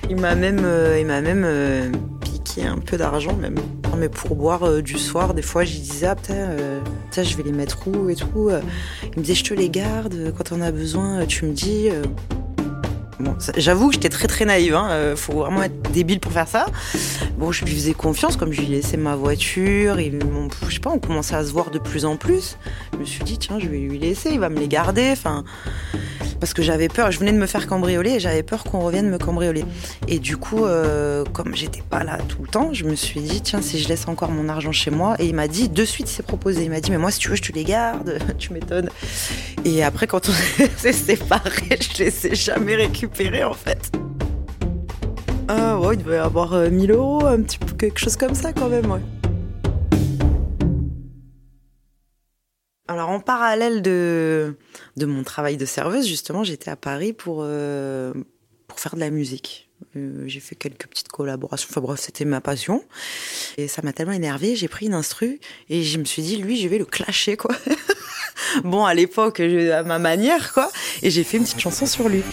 Il 0.09 0.15
m'a 0.15 0.33
même, 0.33 0.67
il 0.99 1.05
m'a 1.05 1.21
même 1.21 1.45
piqué 2.43 2.65
un 2.65 2.77
peu 2.77 2.97
d'argent 2.97 3.35
même. 3.35 3.55
Mais 3.97 4.09
pour 4.09 4.35
boire 4.35 4.81
du 4.81 4.97
soir, 4.97 5.33
des 5.33 5.41
fois, 5.41 5.63
j'y 5.63 5.79
disais 5.79 6.07
ah 6.07 6.15
putain, 6.15 7.23
je 7.23 7.37
vais 7.37 7.43
les 7.43 7.51
mettre 7.51 7.87
où 7.87 8.09
et 8.09 8.15
tout. 8.15 8.49
Il 9.03 9.19
me 9.19 9.23
disait 9.23 9.35
je 9.35 9.43
te 9.43 9.53
les 9.53 9.69
garde. 9.69 10.33
Quand 10.37 10.51
on 10.51 10.61
a 10.61 10.71
besoin, 10.71 11.25
tu 11.25 11.45
me 11.45 11.53
dis. 11.53 11.89
J'avoue 13.57 13.87
que 13.87 13.93
j'étais 13.93 14.09
très 14.09 14.27
très 14.27 14.45
naïve, 14.45 14.75
hein. 14.75 14.87
Euh, 14.91 15.15
faut 15.15 15.33
vraiment 15.33 15.63
être 15.63 15.91
débile 15.91 16.19
pour 16.19 16.31
faire 16.31 16.47
ça. 16.47 16.65
Bon, 17.37 17.51
je 17.51 17.65
lui 17.65 17.73
faisais 17.73 17.93
confiance, 17.93 18.37
comme 18.37 18.51
je 18.51 18.61
lui 18.61 18.67
laissais 18.67 18.97
ma 18.97 19.15
voiture, 19.15 19.99
et 19.99 20.11
je 20.67 20.73
sais 20.73 20.79
pas, 20.79 20.91
on 20.91 20.99
commençait 20.99 21.35
à 21.35 21.43
se 21.43 21.51
voir 21.51 21.71
de 21.71 21.79
plus 21.79 22.05
en 22.05 22.17
plus. 22.17 22.57
Je 22.93 22.97
me 22.97 23.05
suis 23.05 23.23
dit, 23.23 23.37
tiens, 23.37 23.59
je 23.59 23.67
vais 23.67 23.79
lui 23.79 23.99
laisser, 23.99 24.29
il 24.31 24.39
va 24.39 24.49
me 24.49 24.59
les 24.59 24.67
garder, 24.67 25.09
enfin, 25.11 25.43
parce 26.43 26.53
que 26.53 26.61
j'avais 26.61 26.89
peur, 26.89 27.09
je 27.09 27.19
venais 27.19 27.31
de 27.31 27.37
me 27.37 27.45
faire 27.45 27.67
cambrioler 27.67 28.15
et 28.15 28.19
j'avais 28.19 28.43
peur 28.43 28.65
qu'on 28.65 28.81
revienne 28.81 29.09
me 29.09 29.17
cambrioler. 29.17 29.63
Et 30.09 30.19
du 30.19 30.35
coup, 30.35 30.65
euh, 30.65 31.23
comme 31.31 31.55
j'étais 31.55 31.81
pas 31.81 32.03
là 32.03 32.17
tout 32.27 32.41
le 32.41 32.49
temps, 32.49 32.73
je 32.73 32.83
me 32.83 32.95
suis 32.95 33.21
dit, 33.21 33.41
tiens, 33.41 33.61
si 33.61 33.79
je 33.79 33.87
laisse 33.87 34.09
encore 34.09 34.29
mon 34.29 34.49
argent 34.49 34.73
chez 34.73 34.91
moi, 34.91 35.15
et 35.19 35.25
il 35.25 35.35
m'a 35.35 35.47
dit, 35.47 35.69
de 35.69 35.85
suite, 35.85 36.11
il 36.11 36.13
s'est 36.13 36.21
proposé, 36.21 36.65
il 36.65 36.69
m'a 36.69 36.81
dit, 36.81 36.91
mais 36.91 36.97
moi, 36.97 37.11
si 37.11 37.19
tu 37.19 37.29
veux, 37.29 37.35
je 37.35 37.43
te 37.43 37.53
les 37.53 37.63
garde, 37.63 38.19
tu 38.37 38.51
m'étonnes. 38.51 38.89
Et 39.63 39.83
après, 39.83 40.05
quand 40.05 40.27
on 40.27 40.33
s'est 40.77 40.91
séparés, 40.91 41.79
je 41.79 42.03
les 42.03 42.27
ai 42.27 42.35
jamais 42.35 42.75
récupérés, 42.75 43.12
en 43.43 43.53
fait. 43.53 43.91
Ah 45.47 45.79
ouais, 45.79 45.95
il 45.95 46.03
devait 46.03 46.17
avoir 46.17 46.53
1000 46.55 46.91
euh, 46.91 46.95
euros, 46.95 47.25
un 47.25 47.41
petit 47.41 47.59
peu 47.59 47.73
quelque 47.73 47.99
chose 47.99 48.15
comme 48.15 48.33
ça 48.33 48.53
quand 48.53 48.69
même, 48.69 48.89
ouais. 48.89 49.01
Alors 52.87 53.09
en 53.09 53.19
parallèle 53.19 53.81
de, 53.81 54.55
de 54.97 55.05
mon 55.05 55.23
travail 55.23 55.57
de 55.57 55.65
serveuse, 55.65 56.07
justement, 56.07 56.43
j'étais 56.43 56.71
à 56.71 56.75
Paris 56.75 57.13
pour, 57.13 57.39
euh, 57.41 58.13
pour 58.67 58.79
faire 58.79 58.95
de 58.95 58.99
la 58.99 59.09
musique. 59.09 59.69
Euh, 59.95 60.23
j'ai 60.25 60.39
fait 60.39 60.55
quelques 60.55 60.87
petites 60.87 61.09
collaborations. 61.09 61.67
Enfin 61.69 61.81
bref, 61.81 61.99
c'était 61.99 62.25
ma 62.25 62.41
passion. 62.41 62.83
Et 63.57 63.67
ça 63.67 63.81
m'a 63.83 63.93
tellement 63.93 64.13
énervée, 64.13 64.55
j'ai 64.55 64.67
pris 64.67 64.87
une 64.87 64.95
instru 64.95 65.39
et 65.69 65.83
je 65.83 65.99
me 65.99 66.05
suis 66.05 66.23
dit, 66.23 66.37
lui, 66.37 66.57
je 66.57 66.67
vais 66.67 66.79
le 66.79 66.85
clasher, 66.85 67.37
quoi. 67.37 67.55
bon, 68.63 68.85
à 68.85 68.93
l'époque, 68.93 69.39
à 69.39 69.83
ma 69.83 69.99
manière, 69.99 70.53
quoi. 70.53 70.71
Et 71.03 71.11
j'ai 71.11 71.23
fait 71.23 71.37
une 71.37 71.43
petite 71.43 71.59
chanson 71.59 71.85
sur 71.85 72.09
lui. 72.09 72.23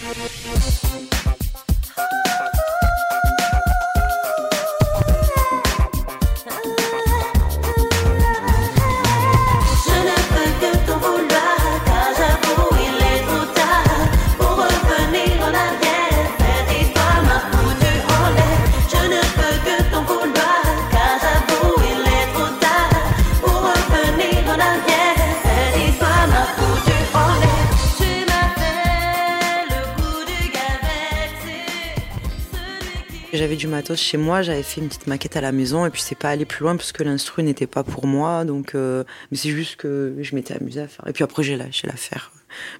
Chez 33.95 34.17
moi, 34.17 34.41
j'avais 34.41 34.63
fait 34.63 34.81
une 34.81 34.87
petite 34.87 35.07
maquette 35.07 35.37
à 35.37 35.41
la 35.41 35.51
maison 35.51 35.85
et 35.85 35.89
puis 35.89 36.01
c'est 36.01 36.17
pas 36.17 36.29
allé 36.29 36.45
plus 36.45 36.63
loin 36.63 36.75
parce 36.75 36.91
que 36.91 37.03
l'instru 37.03 37.43
n'était 37.43 37.67
pas 37.67 37.83
pour 37.83 38.07
moi. 38.07 38.45
Donc, 38.45 38.75
euh, 38.75 39.03
mais 39.31 39.37
c'est 39.37 39.49
juste 39.49 39.75
que 39.75 40.15
je 40.21 40.35
m'étais 40.35 40.55
amusée 40.55 40.81
à 40.81 40.87
faire. 40.87 41.07
Et 41.07 41.13
puis 41.13 41.23
après 41.23 41.43
j'ai 41.43 41.55
lâché 41.55 41.87
l'affaire. 41.87 42.31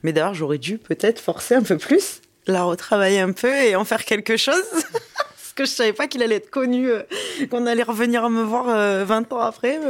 Mais 0.04 0.14
d'ailleurs 0.14 0.34
j'aurais 0.34 0.58
dû 0.58 0.78
peut-être 0.78 1.20
forcer 1.20 1.56
un 1.56 1.64
peu 1.64 1.78
plus, 1.78 2.22
la 2.48 2.64
retravailler 2.64 3.20
un 3.20 3.32
peu 3.32 3.54
et 3.54 3.76
en 3.76 3.86
faire 3.86 4.06
quelque 4.06 4.38
chose. 4.38 4.64
parce 5.16 5.54
que 5.56 5.66
je 5.66 5.72
savais 5.72 5.94
pas 5.94 6.08
qu'il 6.08 6.24
allait 6.24 6.36
être 6.36 6.50
connu, 6.50 6.90
euh, 6.90 7.04
qu'on 7.50 7.66
allait 7.66 7.84
revenir 7.84 8.30
me 8.30 8.44
voir 8.44 8.66
20 8.66 8.72
euh, 8.72 9.36
ans 9.36 9.40
après. 9.40 9.80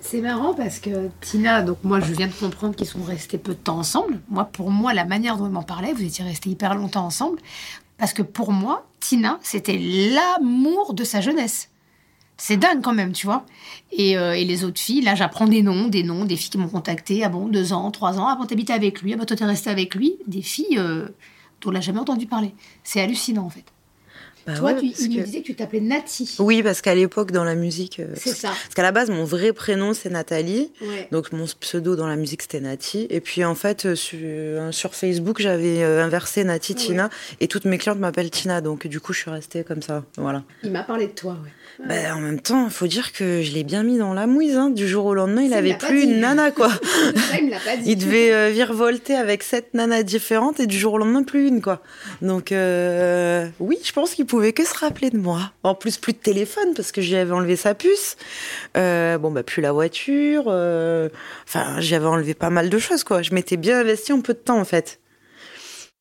C'est 0.00 0.20
marrant 0.20 0.52
parce 0.52 0.80
que 0.80 1.08
Tina, 1.22 1.62
donc 1.62 1.78
moi 1.82 1.98
je 1.98 2.12
viens 2.12 2.26
de 2.26 2.32
comprendre 2.32 2.76
qu'ils 2.76 2.86
sont 2.86 3.02
restés 3.02 3.38
peu 3.38 3.52
de 3.54 3.58
temps 3.58 3.78
ensemble. 3.78 4.20
Moi, 4.28 4.44
pour 4.44 4.70
moi, 4.70 4.92
la 4.94 5.04
manière 5.04 5.38
dont 5.38 5.46
ils 5.46 5.52
m'en 5.52 5.62
parlaient, 5.62 5.92
vous 5.92 6.04
étiez 6.04 6.24
restés 6.24 6.50
hyper 6.50 6.74
longtemps 6.74 7.06
ensemble. 7.06 7.38
Parce 7.98 8.12
que 8.12 8.22
pour 8.22 8.52
moi, 8.52 8.88
Tina, 9.00 9.38
c'était 9.42 9.78
l'amour 9.78 10.94
de 10.94 11.04
sa 11.04 11.20
jeunesse. 11.20 11.70
C'est 12.36 12.56
dingue 12.56 12.82
quand 12.82 12.94
même, 12.94 13.12
tu 13.12 13.26
vois. 13.26 13.46
Euh, 13.98 14.32
et, 14.32 14.44
les 14.44 14.64
autres 14.64 14.80
filles, 14.80 15.02
là, 15.02 15.14
j'apprends 15.14 15.46
des 15.46 15.62
noms, 15.62 15.86
des 15.86 16.02
noms, 16.02 16.24
des 16.24 16.36
filles 16.36 16.50
qui 16.50 16.58
m'ont 16.58 16.68
contacté. 16.68 17.22
Ah 17.22 17.28
bon, 17.28 17.46
deux 17.46 17.72
ans, 17.72 17.90
trois 17.90 18.18
ans. 18.18 18.26
Ah 18.28 18.36
bon, 18.36 18.44
t'habitais 18.44 18.72
avec 18.72 19.02
lui. 19.02 19.12
Ah 19.12 19.16
bon, 19.16 19.24
toi, 19.24 19.36
t'es 19.36 19.44
resté 19.44 19.70
avec 19.70 19.94
lui. 19.94 20.16
Des 20.26 20.42
filles 20.42 20.78
euh, 20.78 21.06
dont 21.60 21.70
on 21.70 21.72
n'a 21.72 21.80
jamais 21.80 22.00
entendu 22.00 22.26
parler. 22.26 22.52
C'est 22.82 23.00
hallucinant, 23.00 23.44
en 23.44 23.50
fait. 23.50 23.64
Bah 24.46 24.52
Toi, 24.58 24.74
tu, 24.74 24.86
il 24.86 25.18
me 25.18 25.24
disait 25.24 25.40
que 25.40 25.46
tu 25.46 25.54
t'appelais 25.54 25.80
Nati. 25.80 26.36
Oui, 26.38 26.62
parce 26.62 26.82
qu'à 26.82 26.94
l'époque, 26.94 27.32
dans 27.32 27.44
la 27.44 27.54
musique. 27.54 28.00
Euh, 28.00 28.12
c'est 28.14 28.34
ça. 28.34 28.48
Parce 28.48 28.74
qu'à 28.74 28.82
la 28.82 28.92
base, 28.92 29.08
mon 29.08 29.24
vrai 29.24 29.52
prénom, 29.52 29.94
c'est 29.94 30.10
Nathalie. 30.10 30.70
Donc, 31.12 31.32
mon 31.32 31.46
pseudo 31.60 31.96
dans 31.96 32.06
la 32.06 32.16
musique, 32.16 32.42
c'était 32.42 32.60
Nati. 32.60 33.06
Et 33.08 33.20
puis, 33.20 33.44
en 33.44 33.54
fait, 33.54 33.86
euh, 33.86 33.94
sur, 33.94 34.18
euh, 34.22 34.70
sur 34.70 34.94
Facebook, 34.94 35.40
j'avais 35.40 35.82
inversé 35.82 36.44
Nati, 36.44 36.74
Tina. 36.74 37.08
Et 37.40 37.48
toutes 37.48 37.64
mes 37.64 37.78
clientes 37.78 37.98
m'appellent 37.98 38.30
Tina. 38.30 38.60
Donc, 38.60 38.86
du 38.86 39.00
coup, 39.00 39.12
je 39.14 39.20
suis 39.20 39.30
restée 39.30 39.64
comme 39.64 39.80
ça. 39.80 40.04
Voilà. 40.18 40.42
Il 40.62 40.72
m'a 40.72 40.82
parlé 40.82 41.06
de 41.06 41.12
toi, 41.12 41.38
ouais. 41.42 41.50
Ben, 41.88 42.14
en 42.14 42.20
même 42.20 42.38
temps, 42.38 42.66
il 42.66 42.70
faut 42.70 42.86
dire 42.86 43.12
que 43.12 43.42
je 43.42 43.52
l'ai 43.52 43.64
bien 43.64 43.82
mis 43.82 43.98
dans 43.98 44.14
la 44.14 44.28
mouise. 44.28 44.56
Hein. 44.56 44.70
Du 44.70 44.86
jour 44.86 45.06
au 45.06 45.14
lendemain, 45.14 45.42
il 45.42 45.52
avait 45.54 45.74
plus 45.74 46.04
une 46.04 46.20
nana, 46.20 46.52
quoi. 46.52 46.68
il, 47.42 47.50
l'a 47.50 47.58
pas 47.58 47.76
dit. 47.76 47.90
il 47.90 47.96
devait 47.96 48.52
virevolter 48.52 49.16
avec 49.16 49.42
sept 49.42 49.74
nanas 49.74 50.04
différentes 50.04 50.60
et 50.60 50.68
du 50.68 50.78
jour 50.78 50.92
au 50.92 50.98
lendemain, 50.98 51.24
plus 51.24 51.48
une, 51.48 51.60
quoi. 51.60 51.82
Donc, 52.22 52.50
oui, 52.52 53.78
je 53.82 53.92
pense 53.92 54.14
qu'il 54.14 54.26
pouvait 54.34 54.52
que 54.52 54.64
se 54.64 54.76
rappeler 54.76 55.10
moi. 55.12 55.52
En 55.62 55.76
plus, 55.76 55.96
plus 55.96 56.12
de 56.12 56.18
téléphone 56.18 56.74
parce 56.74 56.90
que 56.90 57.00
j'avais 57.00 57.30
enlevé 57.30 57.54
sa 57.54 57.72
puce. 57.74 58.16
Euh, 58.76 59.16
bon, 59.16 59.30
bah, 59.30 59.44
plus 59.44 59.62
la 59.62 59.70
voiture. 59.70 60.46
Euh, 60.48 61.08
enfin, 61.46 61.80
j'avais 61.80 62.06
enlevé 62.06 62.34
pas 62.34 62.50
mal 62.50 62.68
de 62.68 62.78
choses, 62.78 63.04
quoi. 63.04 63.22
Je 63.22 63.32
m'étais 63.32 63.56
bien 63.56 63.78
investi 63.78 64.12
en 64.12 64.20
peu 64.20 64.34
de 64.34 64.38
temps, 64.38 64.58
en 64.58 64.64
fait. 64.64 64.98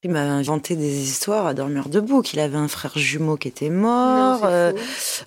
Il 0.02 0.10
m'a 0.10 0.22
inventé 0.22 0.76
des 0.76 1.04
histoires 1.04 1.46
à 1.46 1.54
dormir 1.54 1.90
debout, 1.90 2.24
qu'il 2.24 2.40
avait 2.40 2.58
un 2.58 2.68
frère 2.68 2.98
jumeau 2.98 3.38
qui 3.38 3.50
était 3.50 3.70
mort. 3.70 4.42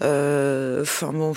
Euh, 0.03 0.83
enfin, 0.83 1.13
bon. 1.13 1.33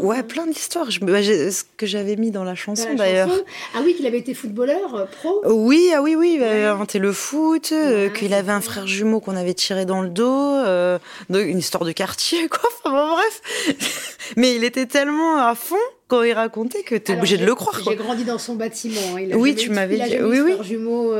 Ouais, 0.00 0.22
plein 0.22 0.46
d'histoires. 0.46 0.88
Bah, 1.02 1.22
ce 1.22 1.62
que 1.76 1.86
j'avais 1.86 2.16
mis 2.16 2.30
dans 2.30 2.44
la 2.44 2.54
chanson 2.54 2.94
d'ailleurs. 2.94 3.30
Ah 3.74 3.80
oui, 3.84 3.94
qu'il 3.94 4.06
avait 4.06 4.18
été 4.18 4.34
footballeur 4.34 4.94
euh, 4.94 5.04
pro. 5.06 5.42
Oui, 5.46 5.90
ah 5.94 6.02
oui, 6.02 6.14
oui, 6.14 6.34
il 6.36 6.42
avait 6.42 6.64
inventé 6.64 6.98
le 6.98 7.12
foot, 7.12 7.70
euh, 7.72 8.08
qu'il 8.10 8.34
avait 8.34 8.52
un 8.52 8.60
frère 8.60 8.86
jumeau 8.86 9.20
qu'on 9.20 9.36
avait 9.36 9.54
tiré 9.54 9.84
dans 9.84 10.02
le 10.02 10.08
dos, 10.08 10.54
euh, 10.54 10.98
une 11.30 11.58
histoire 11.58 11.84
de 11.84 11.92
quartier, 11.92 12.48
quoi. 12.48 12.60
Enfin 12.84 12.92
bon, 12.92 13.14
bref. 13.14 14.16
Mais 14.36 14.54
il 14.54 14.64
était 14.64 14.86
tellement 14.86 15.36
à 15.36 15.54
fond 15.54 15.76
quand 16.10 16.22
il 16.22 16.32
racontait 16.32 16.82
que 16.82 16.96
tu 16.96 17.12
es 17.12 17.16
obligé 17.16 17.38
de 17.38 17.46
le 17.46 17.54
croire. 17.54 17.80
J'ai 17.82 17.96
grandi 17.96 18.24
dans 18.24 18.38
son 18.38 18.56
bâtiment. 18.56 19.00
Hein. 19.16 19.28
Oui, 19.34 19.54
tu 19.54 19.70
m'avais 19.70 19.96
dit. 19.96 20.18
Oui, 20.20 20.40
oui. 20.40 20.56
jumeau 20.62 21.14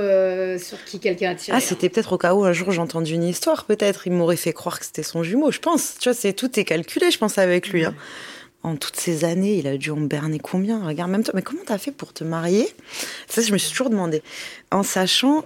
sur 0.59 0.85
qui 0.85 0.99
quelqu'un 0.99 1.31
a 1.31 1.35
tiré. 1.35 1.57
Ah, 1.57 1.61
c'était 1.61 1.89
peut-être 1.89 2.13
au 2.13 2.19
cas 2.19 2.35
où 2.35 2.45
un 2.45 2.53
jour 2.53 2.71
j'ai 2.73 2.81
entendu 2.81 3.15
une 3.15 3.25
histoire, 3.25 3.65
peut-être. 3.65 4.07
Il 4.07 4.13
m'aurait 4.13 4.37
fait 4.37 4.53
croire 4.53 4.79
que 4.79 4.85
c'était 4.85 5.03
son 5.03 5.23
jumeau, 5.23 5.51
je 5.51 5.61
pense. 5.61 5.95
Tu 5.99 6.09
vois, 6.09 6.15
c'est 6.15 6.33
tout 6.33 6.59
est 6.59 6.65
calculé, 6.65 7.11
je 7.11 7.19
pense, 7.19 7.39
avec 7.39 7.69
lui. 7.69 7.85
Hein 7.85 7.95
en 8.63 8.77
toutes 8.77 8.97
ces 8.97 9.25
années, 9.25 9.59
il 9.59 9.67
a 9.67 9.77
dû 9.77 9.91
en 9.91 10.01
berner 10.01 10.39
combien? 10.39 10.85
Regarde, 10.85 11.11
même 11.11 11.25
toi, 11.25 11.33
mais 11.35 11.43
comment 11.43 11.63
t'as 11.65 11.79
fait 11.79 11.93
pour 11.93 12.13
te 12.13 12.25
marier? 12.25 12.69
Ça, 13.27 13.41
je 13.43 13.53
me 13.53 13.59
suis 13.59 13.71
toujours 13.71 13.91
demandé. 13.91 14.23
En 14.71 14.83
sachant, 14.83 15.45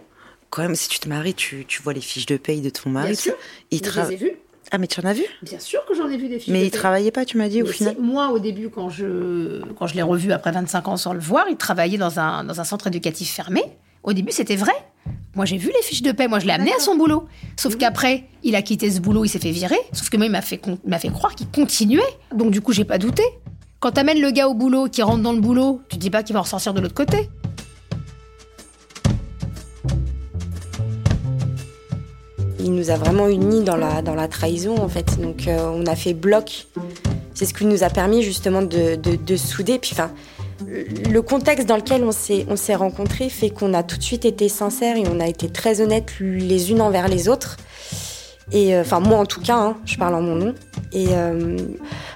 quand 0.50 0.62
même, 0.62 0.74
si 0.74 0.88
tu 0.88 0.98
te 0.98 1.08
maries, 1.08 1.34
tu, 1.34 1.64
tu 1.66 1.82
vois 1.82 1.92
les 1.92 2.00
fiches 2.00 2.26
de 2.26 2.36
paye 2.36 2.60
de 2.60 2.70
ton 2.70 2.90
mari. 2.90 3.12
Bien 3.12 3.16
sûr. 3.16 3.34
Il 3.70 3.82
les 3.82 4.12
ai 4.12 4.16
vues. 4.16 4.36
Ah, 4.74 4.78
mais 4.78 4.88
tu 4.88 4.98
en 4.98 5.04
as 5.04 5.12
vu? 5.12 5.22
Bien 5.40 5.60
sûr 5.60 5.84
que 5.86 5.94
j'en 5.94 6.08
ai 6.08 6.16
vu 6.16 6.28
des 6.28 6.40
fiches 6.40 6.52
Mais 6.52 6.62
de 6.62 6.64
il 6.64 6.70
travaillait 6.72 7.12
pas, 7.12 7.24
tu 7.24 7.38
m'as 7.38 7.48
dit, 7.48 7.62
au 7.62 7.66
final 7.66 7.94
moi, 8.00 8.30
au 8.30 8.40
début, 8.40 8.70
quand 8.70 8.88
je, 8.88 9.62
quand 9.74 9.86
je 9.86 9.94
l'ai 9.94 10.02
revu 10.02 10.32
après 10.32 10.50
25 10.50 10.88
ans 10.88 10.96
sans 10.96 11.12
le 11.12 11.20
voir, 11.20 11.44
il 11.48 11.56
travaillait 11.56 11.96
dans 11.96 12.18
un, 12.18 12.42
dans 12.42 12.60
un 12.60 12.64
centre 12.64 12.88
éducatif 12.88 13.30
fermé. 13.30 13.62
Au 14.02 14.12
début, 14.12 14.32
c'était 14.32 14.56
vrai. 14.56 14.72
Moi, 15.36 15.44
j'ai 15.44 15.58
vu 15.58 15.68
les 15.68 15.82
fiches 15.82 16.02
de 16.02 16.10
paie. 16.10 16.26
Moi, 16.26 16.40
je 16.40 16.46
l'ai 16.46 16.52
amené 16.52 16.72
à 16.72 16.80
son 16.80 16.96
boulot. 16.96 17.28
Sauf 17.56 17.76
qu'après, 17.76 18.24
il 18.42 18.56
a 18.56 18.62
quitté 18.62 18.90
ce 18.90 18.98
boulot, 18.98 19.24
il 19.24 19.28
s'est 19.28 19.38
fait 19.38 19.52
virer. 19.52 19.78
Sauf 19.92 20.10
que 20.10 20.16
moi, 20.16 20.26
il 20.26 20.32
m'a 20.32 20.42
fait, 20.42 20.60
m'a 20.84 20.98
fait 20.98 21.10
croire 21.10 21.36
qu'il 21.36 21.46
continuait. 21.50 22.02
Donc, 22.34 22.50
du 22.50 22.60
coup, 22.60 22.72
j'ai 22.72 22.84
pas 22.84 22.98
douté. 22.98 23.22
Quand 23.78 23.92
t'amènes 23.92 24.20
le 24.20 24.32
gars 24.32 24.48
au 24.48 24.54
boulot, 24.54 24.88
qui 24.88 25.02
rentre 25.02 25.22
dans 25.22 25.32
le 25.32 25.40
boulot, 25.40 25.82
tu 25.88 25.98
dis 25.98 26.10
pas 26.10 26.24
qu'il 26.24 26.34
va 26.34 26.40
ressortir 26.40 26.74
de 26.74 26.80
l'autre 26.80 26.94
côté. 26.94 27.28
Il 32.64 32.73
nous 32.75 32.88
a 32.88 32.97
vraiment 32.97 33.28
unis 33.28 33.62
dans 33.62 33.76
la, 33.76 34.00
dans 34.00 34.14
la 34.14 34.26
trahison, 34.26 34.78
en 34.78 34.88
fait. 34.88 35.21
Donc, 35.21 35.49
euh, 35.49 35.71
on 35.75 35.85
a 35.85 35.94
fait 35.94 36.14
bloc. 36.14 36.66
C'est 37.35 37.44
ce 37.44 37.52
qui 37.52 37.66
nous 37.66 37.85
a 37.85 37.90
permis, 37.90 38.23
justement, 38.23 38.62
de, 38.62 38.94
de, 38.97 39.16
de 39.16 39.37
souder. 39.37 39.78
Puis, 39.78 39.90
enfin, 39.92 40.11
le 40.66 41.21
contexte 41.21 41.68
dans 41.68 41.76
lequel 41.76 42.02
on 42.04 42.11
s'est, 42.11 42.47
on 42.49 42.56
s'est 42.56 42.75
rencontrés 42.75 43.28
fait 43.28 43.50
qu'on 43.50 43.75
a 43.75 43.83
tout 43.83 43.99
de 43.99 44.02
suite 44.02 44.25
été 44.25 44.49
sincères 44.49 44.97
et 44.97 45.04
on 45.06 45.21
a 45.21 45.26
été 45.26 45.50
très 45.50 45.83
honnêtes 45.83 46.14
les 46.21 46.71
unes 46.71 46.80
envers 46.80 47.06
les 47.06 47.28
autres. 47.28 47.59
Et 48.50 48.75
euh, 48.75 48.80
enfin, 48.80 49.00
moi 49.00 49.18
en 49.18 49.26
tout 49.26 49.42
cas, 49.42 49.56
hein, 49.56 49.76
je 49.85 49.99
parle 49.99 50.14
en 50.14 50.23
mon 50.23 50.37
nom. 50.37 50.54
Et 50.94 51.09
euh, 51.11 51.59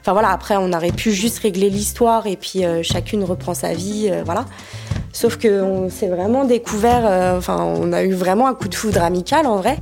enfin 0.01 0.13
voilà, 0.13 0.31
après, 0.31 0.57
on 0.57 0.73
aurait 0.73 0.93
pu 0.93 1.13
juste 1.13 1.41
régler 1.41 1.69
l'histoire 1.69 2.27
et 2.27 2.37
puis 2.37 2.63
chacune 2.83 3.23
reprend 3.23 3.53
sa 3.53 3.75
vie, 3.75 4.11
voilà. 4.25 4.47
Sauf 5.13 5.37
qu'on 5.37 5.91
s'est 5.91 6.09
vraiment 6.09 6.45
découvert, 6.45 7.37
enfin, 7.37 7.63
on 7.63 7.93
a 7.93 8.03
eu 8.03 8.13
vraiment 8.13 8.47
un 8.47 8.55
coup 8.55 8.69
de 8.69 8.75
foudre 8.75 9.03
amical 9.03 9.47
en 9.47 9.57
vrai. 9.57 9.79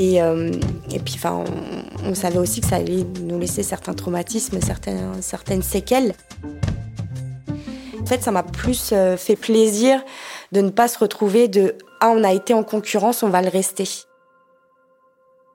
Et, 0.00 0.22
euh, 0.22 0.50
et 0.90 0.98
puis, 0.98 1.14
enfin, 1.16 1.44
on, 2.06 2.14
savait 2.14 2.38
aussi 2.38 2.62
que 2.62 2.66
ça 2.66 2.76
allait 2.76 3.04
nous 3.20 3.38
laisser 3.38 3.62
certains 3.62 3.92
traumatismes, 3.92 4.58
certaines, 4.62 5.20
certaines 5.20 5.62
séquelles. 5.62 6.14
En 8.00 8.06
fait, 8.06 8.22
ça 8.22 8.30
m'a 8.30 8.42
plus 8.42 8.92
euh, 8.94 9.18
fait 9.18 9.36
plaisir 9.36 10.02
de 10.52 10.62
ne 10.62 10.70
pas 10.70 10.88
se 10.88 10.98
retrouver 10.98 11.48
de 11.48 11.74
ah 12.00 12.10
on 12.16 12.24
a 12.24 12.32
été 12.32 12.54
en 12.54 12.64
concurrence, 12.64 13.22
on 13.22 13.28
va 13.28 13.42
le 13.42 13.50
rester. 13.50 13.84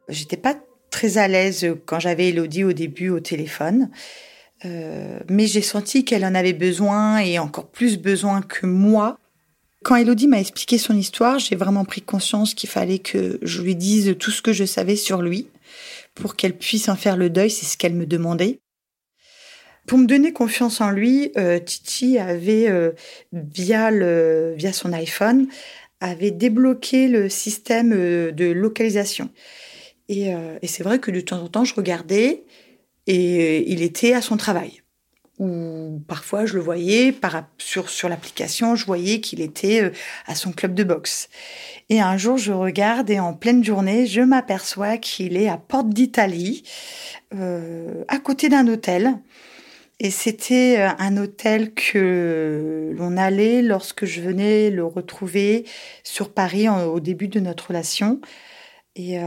J'étais 0.09 0.37
pas 0.37 0.53
très 0.91 1.17
à 1.17 1.27
l'aise 1.27 1.67
quand 1.87 1.99
j'avais 1.99 2.29
Elodie 2.29 2.63
au 2.63 2.73
début 2.73 3.09
au 3.09 3.19
téléphone, 3.19 3.89
Euh, 4.63 5.19
mais 5.29 5.47
j'ai 5.47 5.61
senti 5.61 6.05
qu'elle 6.05 6.25
en 6.25 6.33
avait 6.33 6.53
besoin 6.53 7.19
et 7.19 7.39
encore 7.39 7.67
plus 7.67 7.97
besoin 7.97 8.41
que 8.41 8.65
moi. 8.65 9.17
Quand 9.85 9.97
Elodie 9.97 10.27
m'a 10.27 10.39
expliqué 10.39 10.79
son 10.79 10.97
histoire, 10.97 11.37
j'ai 11.37 11.55
vraiment 11.55 11.85
pris 11.85 12.01
conscience 12.01 12.55
qu'il 12.55 12.67
fallait 12.71 12.97
que 12.97 13.37
je 13.43 13.61
lui 13.61 13.75
dise 13.75 14.15
tout 14.17 14.31
ce 14.31 14.41
que 14.41 14.51
je 14.51 14.65
savais 14.65 14.95
sur 14.95 15.21
lui 15.21 15.47
pour 16.15 16.35
qu'elle 16.35 16.57
puisse 16.57 16.89
en 16.89 16.95
faire 16.95 17.15
le 17.15 17.29
deuil, 17.29 17.51
c'est 17.51 17.67
ce 17.67 17.77
qu'elle 17.77 17.93
me 17.93 18.07
demandait. 18.07 18.57
Pour 19.85 19.99
me 19.99 20.07
donner 20.07 20.33
confiance 20.33 20.81
en 20.81 20.89
lui, 20.89 21.31
euh, 21.37 21.59
Titi 21.59 22.17
avait, 22.17 22.67
euh, 22.67 22.93
via, 23.31 23.91
le, 23.91 24.55
via 24.57 24.73
son 24.73 24.91
iPhone, 24.91 25.49
avait 25.99 26.31
débloqué 26.31 27.07
le 27.07 27.29
système 27.29 27.93
euh, 27.93 28.31
de 28.31 28.45
localisation. 28.45 29.29
Et, 30.09 30.33
c'est 30.63 30.81
vrai 30.81 30.97
que 30.97 31.11
de 31.11 31.21
temps 31.21 31.43
en 31.43 31.47
temps, 31.47 31.63
je 31.63 31.75
regardais 31.75 32.43
et 33.05 33.71
il 33.71 33.83
était 33.83 34.13
à 34.13 34.23
son 34.23 34.35
travail. 34.35 34.81
Ou 35.37 36.01
parfois, 36.07 36.45
je 36.45 36.53
le 36.53 36.61
voyais 36.61 37.13
sur, 37.57 37.89
sur 37.89 38.07
l'application, 38.07 38.75
je 38.75 38.85
voyais 38.85 39.19
qu'il 39.19 39.41
était 39.41 39.83
euh, 39.83 39.89
à 40.27 40.35
son 40.35 40.53
club 40.53 40.73
de 40.73 40.85
boxe. 40.85 41.27
Et 41.89 41.99
un 41.99 42.17
jour, 42.17 42.37
je 42.37 42.53
regarde 42.53 43.09
et 43.09 43.19
en 43.19 43.33
pleine 43.33 43.61
journée, 43.61 44.07
je 44.07 44.21
m'aperçois 44.21 44.97
qu'il 44.97 45.35
est 45.35 45.49
à 45.49 45.57
Porte 45.57 45.89
d'Italie, 45.89 46.63
euh, 47.33 48.05
à 48.07 48.19
côté 48.19 48.47
d'un 48.47 48.65
hôtel. 48.69 49.13
Et 49.99 50.09
c'était 50.09 50.77
euh, 50.79 50.89
un 50.99 51.17
hôtel 51.17 51.73
que 51.73 52.93
l'on 52.97 53.17
allait 53.17 53.61
lorsque 53.61 54.05
je 54.05 54.21
venais 54.21 54.69
le 54.69 54.85
retrouver 54.85 55.65
sur 56.05 56.33
Paris 56.33 56.69
au 56.69 57.01
début 57.01 57.27
de 57.27 57.41
notre 57.41 57.67
relation. 57.67 58.21
Et 58.95 59.19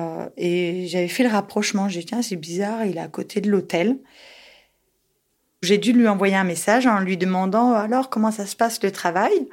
j'avais 0.89 1.09
fait 1.09 1.25
le 1.25 1.29
rapprochement. 1.29 1.91
J'ai 1.91 2.01
dit, 2.01 2.07
tiens, 2.07 2.23
c'est 2.23 2.37
bizarre, 2.37 2.87
il 2.87 2.97
est 2.97 3.01
à 3.01 3.09
côté 3.09 3.43
de 3.43 3.51
l'hôtel. 3.51 3.99
J'ai 5.63 5.79
dû 5.79 5.93
lui 5.93 6.07
envoyer 6.07 6.37
un 6.37 6.45
message 6.45 6.87
en 6.87 7.01
lui 7.01 7.17
demandant 7.17 7.73
alors 7.73 8.11
comment 8.11 8.31
ça 8.31 8.47
se 8.47 8.55
passe 8.55 8.83
le 8.83 8.93
travail? 8.93 9.49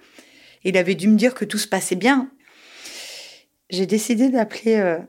Il 0.63 0.77
avait 0.77 0.95
dû 0.95 1.07
me 1.07 1.17
dire 1.17 1.33
que 1.33 1.45
tout 1.45 1.57
se 1.57 1.67
passait 1.67 1.95
bien. 1.95 2.29
J'ai 3.69 3.87
décidé 3.87 4.29
d'appeler 4.29 4.75
euh, 4.75 4.99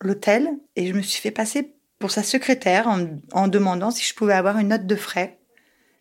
l'hôtel 0.00 0.48
et 0.76 0.86
je 0.86 0.92
me 0.92 1.02
suis 1.02 1.20
fait 1.20 1.32
passer 1.32 1.72
pour 1.98 2.10
sa 2.10 2.22
secrétaire 2.22 2.88
en, 3.32 3.48
demandant 3.48 3.90
si 3.90 4.04
je 4.04 4.14
pouvais 4.14 4.34
avoir 4.34 4.58
une 4.58 4.68
note 4.68 4.86
de 4.86 4.96
frais. 4.96 5.38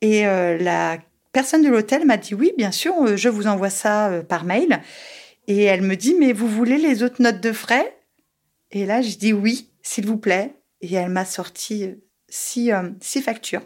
Et 0.01 0.27
euh, 0.27 0.57
la 0.57 0.99
personne 1.31 1.63
de 1.63 1.69
l'hôtel 1.69 2.05
m'a 2.05 2.17
dit 2.17 2.35
oui, 2.35 2.51
bien 2.57 2.71
sûr, 2.71 2.93
euh, 3.01 3.15
je 3.15 3.29
vous 3.29 3.47
envoie 3.47 3.71
ça 3.71 4.21
par 4.27 4.43
mail. 4.43 4.81
Et 5.47 5.63
elle 5.63 5.81
me 5.81 5.95
dit 5.95 6.15
mais 6.19 6.33
vous 6.33 6.47
voulez 6.47 6.77
les 6.77 7.01
autres 7.01 7.21
notes 7.21 7.41
de 7.41 7.51
frais? 7.51 7.97
Et 8.71 8.85
là, 8.85 9.01
je 9.01 9.15
dis 9.15 9.33
oui, 9.33 9.71
s'il 9.81 10.05
vous 10.05 10.17
plaît. 10.17 10.53
Et 10.81 10.93
elle 10.93 11.09
m'a 11.09 11.25
sorti 11.25 11.95
six, 12.29 12.71
six 12.99 13.21
factures. 13.21 13.61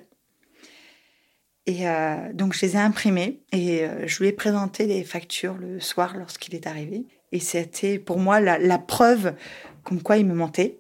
Et 1.65 1.88
euh, 1.88 2.15
donc, 2.34 2.54
je 2.54 2.65
les 2.65 2.76
ai 2.76 2.80
imprimées 2.80 3.41
et 3.52 3.84
euh, 3.84 4.08
je 4.08 4.19
lui 4.19 4.30
ai 4.30 4.32
présenté 4.32 4.88
les 4.88 5.04
factures 5.04 5.56
le 5.56 5.80
soir 5.80 6.15
lorsqu'il 6.17 6.56
est 6.56 6.67
arrivé. 6.67 7.06
Et 7.32 7.39
c'était 7.39 8.00
pour 8.00 8.17
moi 8.17 8.39
la, 8.39 8.58
la 8.58 8.80
preuve 8.80 9.34
comme 9.84 10.02
quoi 10.02 10.17
il 10.17 10.26
me 10.26 10.34
mentait. 10.34 10.80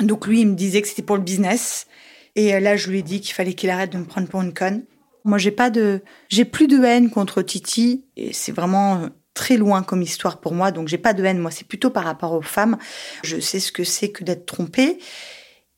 Donc, 0.00 0.26
lui, 0.26 0.40
il 0.40 0.48
me 0.48 0.54
disait 0.54 0.82
que 0.82 0.88
c'était 0.88 1.02
pour 1.02 1.16
le 1.16 1.22
business. 1.22 1.86
Et 2.34 2.54
euh, 2.54 2.60
là, 2.60 2.76
je 2.76 2.90
lui 2.90 2.98
ai 2.98 3.02
dit 3.02 3.20
qu'il 3.20 3.34
fallait 3.34 3.54
qu'il 3.54 3.70
arrête 3.70 3.92
de 3.92 3.98
me 3.98 4.04
prendre 4.04 4.28
pour 4.28 4.42
une 4.42 4.52
conne. 4.52 4.84
Moi, 5.24 5.38
j'ai 5.38 5.50
pas 5.50 5.70
de, 5.70 6.02
j'ai 6.28 6.44
plus 6.44 6.66
de 6.66 6.82
haine 6.82 7.10
contre 7.10 7.42
Titi. 7.42 8.04
Et 8.16 8.32
c'est 8.32 8.52
vraiment 8.52 9.08
très 9.32 9.56
loin 9.56 9.82
comme 9.82 10.02
histoire 10.02 10.40
pour 10.40 10.54
moi. 10.54 10.72
Donc, 10.72 10.88
j'ai 10.88 10.98
pas 10.98 11.14
de 11.14 11.24
haine. 11.24 11.38
Moi, 11.38 11.50
c'est 11.50 11.66
plutôt 11.66 11.90
par 11.90 12.04
rapport 12.04 12.32
aux 12.32 12.42
femmes. 12.42 12.78
Je 13.22 13.38
sais 13.38 13.60
ce 13.60 13.70
que 13.70 13.84
c'est 13.84 14.10
que 14.10 14.24
d'être 14.24 14.46
trompée. 14.46 14.98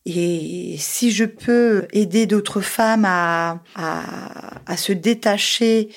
Et 0.06 0.76
si 0.78 1.10
je 1.10 1.24
peux 1.24 1.86
aider 1.92 2.26
d'autres 2.26 2.60
femmes 2.60 3.04
à, 3.04 3.62
à, 3.74 4.76
se 4.76 4.92
détacher 4.92 5.90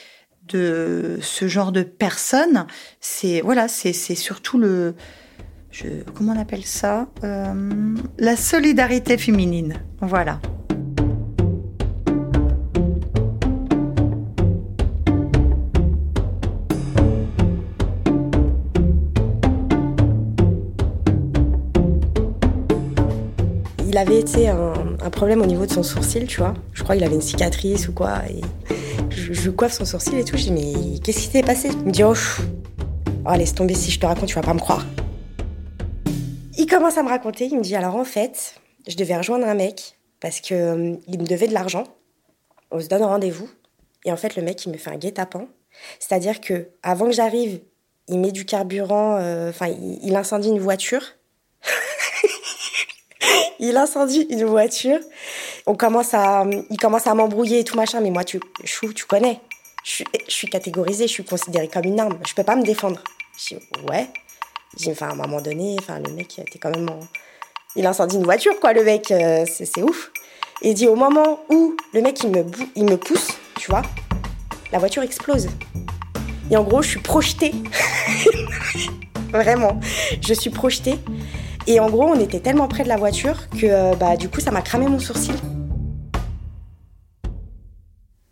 de 0.48 1.18
ce 1.22 1.48
genre 1.48 1.72
de 1.72 1.84
personnes, 1.84 2.68
c'est 3.00 3.42
voilà, 3.42 3.68
c'est 3.68 3.94
surtout 3.94 4.58
le 4.58 4.96
comment 6.14 6.34
on 6.34 6.40
appelle 6.40 6.66
ça 6.66 7.08
Euh, 7.24 7.96
La 8.18 8.36
solidarité 8.36 9.18
féminine. 9.18 9.76
Voilà. 10.02 10.42
Il 23.92 23.98
avait 23.98 24.22
été 24.22 24.48
un, 24.48 25.10
problème 25.12 25.42
au 25.42 25.46
niveau 25.46 25.66
de 25.66 25.72
son 25.72 25.84
sourcil, 25.84 26.26
tu 26.26 26.38
vois. 26.38 26.54
Je 26.72 26.82
crois 26.82 26.96
qu'il 26.96 27.04
avait 27.04 27.16
une 27.16 27.20
cicatrice 27.20 27.90
ou 27.90 27.92
quoi. 27.92 28.20
Et 28.30 28.40
je, 29.10 29.34
je 29.34 29.50
coiffe 29.50 29.74
son 29.74 29.84
sourcil 29.84 30.18
et 30.18 30.24
tout. 30.24 30.38
Je 30.38 30.44
dis, 30.44 30.52
mais 30.54 31.00
qu'est-ce 31.04 31.20
qui 31.20 31.28
s'est 31.28 31.44
passé? 31.44 31.68
Il 31.68 31.88
me 31.88 31.92
dit, 31.92 32.02
oh, 32.06 32.14
oh, 33.26 33.34
laisse 33.36 33.54
tomber, 33.54 33.74
si 33.74 33.92
je 33.92 34.00
te 34.00 34.06
raconte, 34.06 34.30
tu 34.30 34.36
vas 34.36 34.44
pas 34.44 34.54
me 34.54 34.60
croire. 34.60 34.86
Il 36.58 36.68
commence 36.68 36.98
à 36.98 37.04
me 37.04 37.10
raconter. 37.10 37.50
Il 37.52 37.58
me 37.58 37.64
dit, 37.64 37.76
alors 37.76 37.98
en 37.98 38.06
fait, 38.06 38.56
je 38.88 38.96
devais 38.96 39.18
rejoindre 39.18 39.46
un 39.46 39.56
mec 39.56 39.98
parce 40.22 40.40
que 40.40 40.54
euh, 40.54 40.76
me 41.10 41.26
devait 41.26 41.50
de 41.50 41.54
l'argent. 41.54 41.84
On 42.72 42.80
se 42.80 42.88
donne 42.88 43.04
rendez-vous. 43.04 43.50
Et 44.06 44.14
en 44.14 44.16
fait, 44.16 44.38
le 44.38 44.42
mec, 44.42 44.66
il 44.66 44.72
me 44.72 44.78
fait 44.78 44.92
un 44.92 44.98
guet-apens. 44.98 45.50
C'est-à-dire 46.00 46.40
que 46.40 46.70
avant 46.82 47.08
que 47.08 47.12
j'arrive, 47.12 47.60
il 48.08 48.20
met 48.20 48.32
du 48.32 48.46
carburant, 48.46 49.18
euh, 49.18 49.50
enfin, 49.50 49.68
il 49.68 50.16
incendie 50.16 50.48
une 50.48 50.60
voiture. 50.60 51.04
Il 53.62 53.78
incendie 53.78 54.28
une 54.30 54.44
voiture. 54.44 55.00
On 55.68 55.76
commence 55.76 56.14
à, 56.14 56.44
il 56.70 56.78
commence 56.78 57.08
à 57.08 57.14
m'embrouiller 57.14 57.60
et 57.60 57.64
tout 57.64 57.78
machin. 57.78 58.02
Mais 58.02 58.10
moi, 58.10 58.24
tu, 58.24 58.42
chou, 58.66 58.92
tu 58.92 59.06
connais. 59.06 59.40
Je 59.84 59.92
suis, 59.92 60.06
je 60.28 60.46
catégorisée, 60.48 61.08
je 61.08 61.14
suis 61.14 61.24
considérée 61.24 61.68
comme 61.68 61.86
une 61.86 62.00
arme. 62.00 62.18
Je 62.28 62.34
peux 62.34 62.44
pas 62.44 62.56
me 62.56 62.64
défendre. 62.64 63.00
Je 63.38 63.56
dis, 63.56 63.62
ouais. 63.90 64.08
Je 64.80 64.90
enfin, 64.90 65.10
à 65.10 65.12
un 65.12 65.16
moment 65.16 65.42
donné, 65.42 65.76
enfin, 65.80 66.00
le 66.00 66.12
mec 66.12 66.40
était 66.40 66.60
quand 66.60 66.72
même 66.72 66.90
en... 66.90 67.00
Il 67.76 67.86
incendie 67.86 68.18
une 68.18 68.24
voiture, 68.24 68.60
quoi, 68.60 68.74
le 68.74 68.84
mec. 68.84 69.12
euh, 69.12 69.46
c'est 69.48 69.82
ouf. 69.82 70.12
Et 70.62 70.74
dit, 70.74 70.88
au 70.88 70.96
moment 70.96 71.40
où 71.50 71.76
le 71.94 72.02
mec, 72.02 72.24
il 72.24 72.32
me, 72.32 72.46
il 72.76 72.86
me 72.86 72.98
pousse, 72.98 73.30
tu 73.58 73.72
vois, 73.72 73.82
la 74.72 74.80
voiture 74.80 75.04
explose. 75.04 75.50
Et 76.50 76.58
en 76.58 76.64
gros, 76.64 76.82
je 76.82 76.90
suis 76.90 77.00
projetée. 77.00 77.54
Vraiment. 79.32 79.80
Je 80.22 80.34
suis 80.34 80.50
projetée. 80.50 80.96
Et 81.68 81.80
en 81.80 81.90
gros, 81.90 82.06
on 82.06 82.20
était 82.20 82.40
tellement 82.40 82.68
près 82.68 82.84
de 82.84 82.90
la 82.90 82.98
voiture 82.98 83.50
que 83.50 83.66
euh, 83.66 83.96
bah, 83.96 84.18
du 84.18 84.30
coup, 84.30 84.40
ça 84.40 84.52
m'a 84.52 84.62
cramé 84.62 84.88
mon 84.88 85.00
sourcil. 85.00 85.36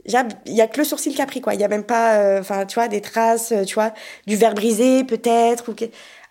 Il 0.05 0.53
n'y 0.53 0.61
a 0.61 0.67
que 0.67 0.77
le 0.79 0.83
sourcil 0.83 1.13
qui 1.13 1.21
a 1.21 1.27
pris, 1.27 1.39
quoi. 1.39 1.53
Il 1.53 1.57
n'y 1.57 1.63
a 1.63 1.67
même 1.67 1.83
pas, 1.83 2.15
euh, 2.15 2.39
enfin, 2.39 2.65
tu 2.65 2.75
vois, 2.75 2.87
des 2.87 3.01
traces, 3.01 3.51
euh, 3.51 3.63
tu 3.63 3.75
vois, 3.75 3.93
du 4.25 4.35
verre 4.35 4.55
brisé, 4.55 5.03
peut-être. 5.03 5.69
Ou. 5.69 5.75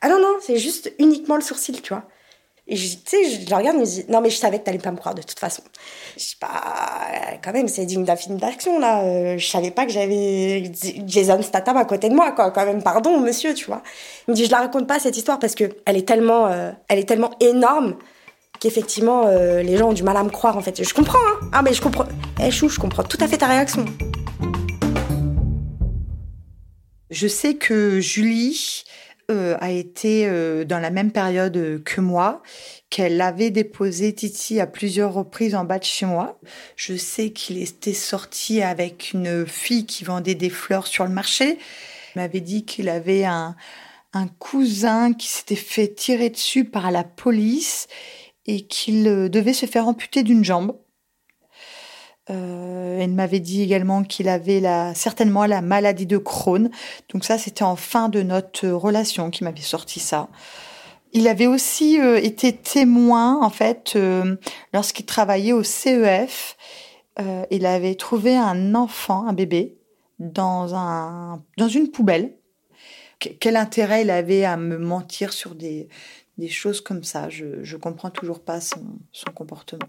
Ah 0.01 0.09
non, 0.09 0.19
non, 0.21 0.37
c'est 0.41 0.57
juste 0.57 0.93
uniquement 0.99 1.37
le 1.37 1.43
sourcil, 1.43 1.81
tu 1.81 1.93
vois. 1.95 2.05
Et 2.71 2.77
je, 2.77 2.97
tu 2.97 3.01
sais, 3.07 3.25
je, 3.25 3.49
je 3.49 3.55
regarde, 3.55 3.77
je 3.77 3.81
me 3.81 3.87
dis, 3.87 4.05
non, 4.11 4.21
mais 4.21 4.29
je 4.29 4.37
savais 4.37 4.59
que 4.59 4.65
t'allais 4.65 4.79
pas 4.79 4.91
me 4.91 4.99
croire 4.99 5.15
de 5.15 5.23
toute 5.23 5.39
façon. 5.39 5.63
Je 6.19 6.23
sais 6.23 6.37
pas, 6.39 6.51
quand 7.43 7.53
même, 7.53 7.67
c'est 7.67 7.87
digne 7.87 8.05
d'un 8.05 8.15
film 8.15 8.37
d'action, 8.37 8.79
là. 8.79 9.03
Euh, 9.05 9.39
je 9.39 9.47
savais 9.47 9.71
pas 9.71 9.87
que 9.87 9.93
j'avais 9.93 10.71
Jason 11.07 11.41
Statham 11.41 11.79
à 11.79 11.87
côté 11.87 12.11
de 12.11 12.15
moi, 12.15 12.33
quoi. 12.33 12.51
Quand 12.51 12.67
même, 12.67 12.83
pardon, 12.83 13.21
monsieur, 13.21 13.55
tu 13.55 13.65
vois. 13.65 13.83
Il 14.27 14.33
me 14.33 14.37
dit, 14.37 14.45
je 14.45 14.51
la 14.51 14.59
raconte 14.59 14.87
pas, 14.87 14.99
cette 14.99 15.17
histoire, 15.17 15.39
parce 15.39 15.55
que 15.55 15.65
elle 15.87 15.97
est 15.97 16.07
tellement, 16.07 16.47
euh, 16.47 16.71
elle 16.89 16.99
est 16.99 17.09
tellement 17.09 17.31
énorme 17.41 17.97
qu'effectivement, 18.61 19.25
euh, 19.27 19.63
les 19.63 19.79
gens 19.79 19.89
ont 19.89 19.95
du 19.95 20.03
mal 20.03 20.19
à 20.19 20.23
me 20.23 20.31
croire, 20.31 20.59
en 20.59 20.61
fait. 20.61 20.85
Je 20.85 20.93
comprends, 20.93 21.19
hein. 21.19 21.49
Ah, 21.53 21.63
mais 21.63 21.73
je 21.73 21.81
comprends. 21.81 22.05
Eh, 22.45 22.51
chou, 22.51 22.69
je 22.69 22.79
comprends 22.79 23.03
tout 23.03 23.19
à 23.23 23.29
fait 23.29 23.39
ta 23.39 23.47
réaction. 23.47 23.87
Je 27.11 27.27
sais 27.27 27.55
que 27.55 28.01
Julie 28.01 28.85
euh, 29.31 29.57
a 29.61 29.71
été 29.71 30.27
euh, 30.27 30.65
dans 30.65 30.79
la 30.79 30.91
même 30.91 31.13
période 31.13 31.83
que 31.85 32.01
moi, 32.01 32.43
qu'elle 32.91 33.21
avait 33.21 33.51
déposé 33.51 34.15
Titi 34.15 34.61
à 34.61 34.67
plusieurs 34.67 35.13
reprises 35.13 35.55
en 35.55 35.65
bas 35.65 35.79
de 35.79 35.85
chez 35.85 36.07
moi. 36.07 36.39
Je 36.77 36.97
sais 36.97 37.31
qu'il 37.31 37.61
était 37.61 37.93
sorti 37.93 38.63
avec 38.63 39.13
une 39.13 39.47
fille 39.47 39.87
qui 39.87 40.05
vendait 40.05 40.35
des 40.35 40.51
fleurs 40.51 40.87
sur 40.87 41.05
le 41.05 41.11
marché. 41.11 41.59
Il 42.15 42.21
m'avait 42.21 42.41
dit 42.41 42.65
qu'il 42.65 42.89
avait 42.89 43.25
un, 43.25 43.55
un 44.13 44.29
cousin 44.29 45.13
qui 45.13 45.29
s'était 45.29 45.57
fait 45.57 45.95
tirer 45.95 46.31
dessus 46.31 46.65
par 46.65 46.91
la 46.91 47.05
police 47.05 47.87
et 48.47 48.63
qu'il 48.67 49.07
euh, 49.07 49.29
devait 49.29 49.53
se 49.53 49.67
faire 49.67 49.87
amputer 49.87 50.23
d'une 50.23 50.45
jambe. 50.45 50.77
Euh, 52.31 52.99
elle 53.01 53.13
m'avait 53.13 53.41
dit 53.41 53.63
également 53.63 54.03
qu'il 54.03 54.29
avait 54.29 54.61
la, 54.61 54.95
certainement 54.95 55.47
la 55.47 55.63
maladie 55.63 56.07
de 56.07 56.19
Crohn. 56.19 56.71
Donc 57.13 57.25
ça, 57.25 57.39
c'était 57.39 57.63
en 57.65 57.77
fin 57.77 58.09
de 58.09 58.23
notre 58.23 58.69
relation 58.69 59.31
qui 59.31 59.45
m'avait 59.45 59.61
sorti 59.61 59.99
ça. 59.99 60.29
Il 61.15 61.27
avait 61.27 61.47
aussi 61.47 61.99
euh, 61.99 62.21
été 62.21 62.53
témoin, 62.55 63.43
en 63.43 63.49
fait, 63.49 63.95
euh, 63.97 64.37
lorsqu'il 64.75 65.07
travaillait 65.07 65.55
au 65.55 65.63
CEF. 65.63 66.57
Euh, 67.19 67.45
il 67.51 67.65
avait 67.65 67.95
trouvé 67.95 68.37
un 68.37 68.75
enfant, 68.75 69.27
un 69.27 69.33
bébé, 69.33 69.79
dans, 70.19 70.75
un, 70.75 71.43
dans 71.57 71.69
une 71.69 71.91
poubelle. 71.91 72.37
Qu- 73.21 73.37
Quel 73.41 73.57
intérêt 73.57 74.03
il 74.03 74.11
avait 74.11 74.45
à 74.45 74.57
me 74.59 74.77
mentir 74.77 75.33
sur 75.33 75.55
des, 75.55 75.89
des 76.37 76.49
choses 76.49 76.83
comme 76.83 77.05
ça? 77.05 77.31
Je 77.31 77.45
ne 77.47 77.81
comprends 77.81 78.11
toujours 78.11 78.41
pas 78.41 78.61
son, 78.61 78.85
son 79.11 79.33
comportement. 79.33 79.89